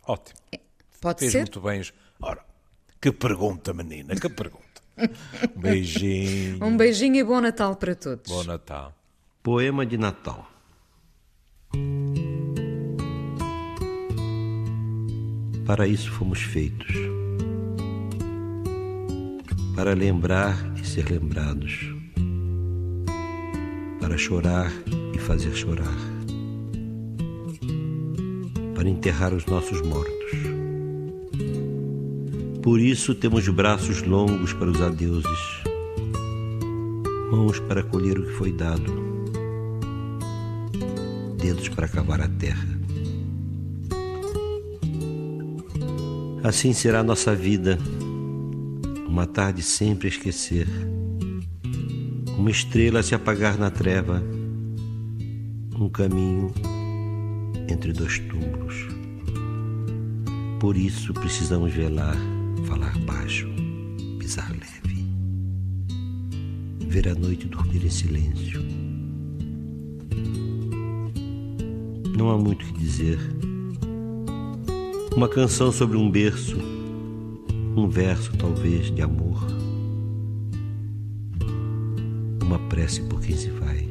Ótimo. 0.07 0.39
É. 0.51 0.61
Pode 1.01 1.21
Fez 1.21 1.33
ser? 1.33 1.39
muito 1.41 1.61
bem. 1.61 1.83
Ora, 2.21 2.45
que 3.01 3.11
pergunta, 3.13 3.73
menina, 3.73 4.15
que 4.15 4.29
pergunta. 4.29 4.63
Um 5.57 5.61
beijinho. 5.61 6.65
Um 6.65 6.77
beijinho 6.77 7.17
e 7.17 7.25
bom 7.25 7.41
Natal 7.41 7.75
para 7.77 7.95
todos. 7.95 8.31
Bom 8.31 8.45
Natal. 8.45 8.95
Poema 9.43 9.87
de 9.87 9.97
Natal. 9.97 10.47
Para 15.67 15.87
isso 15.87 16.11
fomos 16.13 16.43
feitos. 16.43 16.95
Para 19.75 19.95
lembrar 19.95 20.55
e 20.79 20.87
ser 20.87 21.09
lembrados. 21.11 22.02
Para 24.03 24.19
chorar 24.19 24.71
e 25.15 25.19
fazer 25.19 25.55
chorar. 25.55 25.97
Para 28.75 28.89
enterrar 28.89 29.33
os 29.33 29.47
nossos 29.47 29.81
mortos. 29.81 30.13
Por 32.63 32.81
isso 32.81 33.15
temos 33.15 33.49
braços 33.49 34.03
longos 34.03 34.53
para 34.53 34.71
os 34.71 34.83
adeuses, 34.83 35.63
mãos 37.31 37.61
para 37.61 37.85
colher 37.85 38.19
o 38.19 38.27
que 38.27 38.33
foi 38.33 38.53
dado, 38.53 38.93
dedos 41.39 41.69
para 41.69 41.87
cavar 41.87 42.21
a 42.21 42.29
terra. 42.29 42.69
Assim 46.45 46.73
será 46.73 47.05
nossa 47.05 47.35
vida, 47.37 47.79
uma 49.09 49.27
tarde 49.27 49.63
sempre 49.63 50.09
a 50.09 50.11
esquecer, 50.11 50.67
uma 52.43 52.51
estrela 52.51 52.99
a 52.99 53.03
se 53.05 53.15
apagar 53.15 53.57
na 53.57 53.71
treva, 53.71 54.21
um 55.79 55.89
caminho 55.89 56.53
entre 57.69 57.93
dois 57.93 58.19
túmulos. 58.19 58.89
Por 60.59 60.77
isso 60.77 61.15
precisamos 61.15 61.73
velar 61.73 62.17
falar 62.65 62.99
baixo, 63.07 63.49
pisar 64.19 64.51
leve, 64.51 65.07
ver 66.89 67.11
a 67.11 67.15
noite 67.15 67.47
dormir 67.47 67.85
em 67.85 67.91
silêncio. 67.91 68.61
Não 72.19 72.29
há 72.29 72.37
muito 72.37 72.65
o 72.65 72.73
que 72.73 72.81
dizer. 72.81 73.21
Uma 75.15 75.29
canção 75.29 75.71
sobre 75.71 75.97
um 75.97 76.11
berço, 76.11 76.57
um 77.77 77.89
verso 77.89 78.37
talvez 78.37 78.93
de 78.93 79.01
amor, 79.01 79.62
uma 82.83 82.89
prece 82.89 83.03
por 83.03 83.21
quem 83.21 83.37
se 83.37 83.51
vai. 83.51 83.89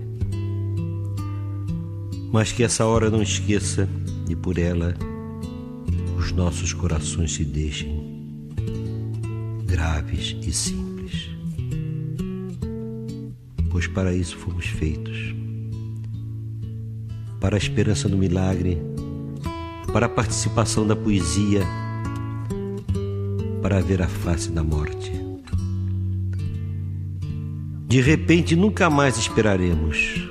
Mas 2.31 2.51
que 2.51 2.63
essa 2.63 2.85
hora 2.85 3.09
não 3.09 3.21
esqueça 3.21 3.87
e 4.29 4.35
por 4.35 4.57
ela 4.57 4.93
os 6.17 6.31
nossos 6.31 6.73
corações 6.73 7.33
se 7.33 7.45
deixem 7.45 8.49
graves 9.65 10.35
e 10.41 10.51
simples. 10.51 11.29
Pois 13.69 13.87
para 13.87 14.13
isso 14.13 14.37
fomos 14.37 14.65
feitos 14.65 15.35
para 17.39 17.55
a 17.55 17.57
esperança 17.57 18.07
do 18.07 18.17
milagre, 18.17 18.77
para 19.91 20.05
a 20.05 20.09
participação 20.09 20.85
da 20.85 20.95
poesia, 20.95 21.61
para 23.63 23.81
ver 23.81 24.01
a 24.01 24.07
face 24.07 24.51
da 24.51 24.63
morte. 24.63 25.30
De 27.91 27.99
repente 27.99 28.55
nunca 28.55 28.89
mais 28.89 29.17
esperaremos. 29.17 30.25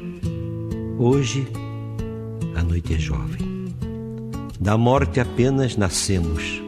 Hoje 0.98 1.46
a 2.56 2.62
noite 2.62 2.94
é 2.94 2.98
jovem. 2.98 3.66
Da 4.58 4.78
morte 4.78 5.20
apenas 5.20 5.76
nascemos 5.76 6.59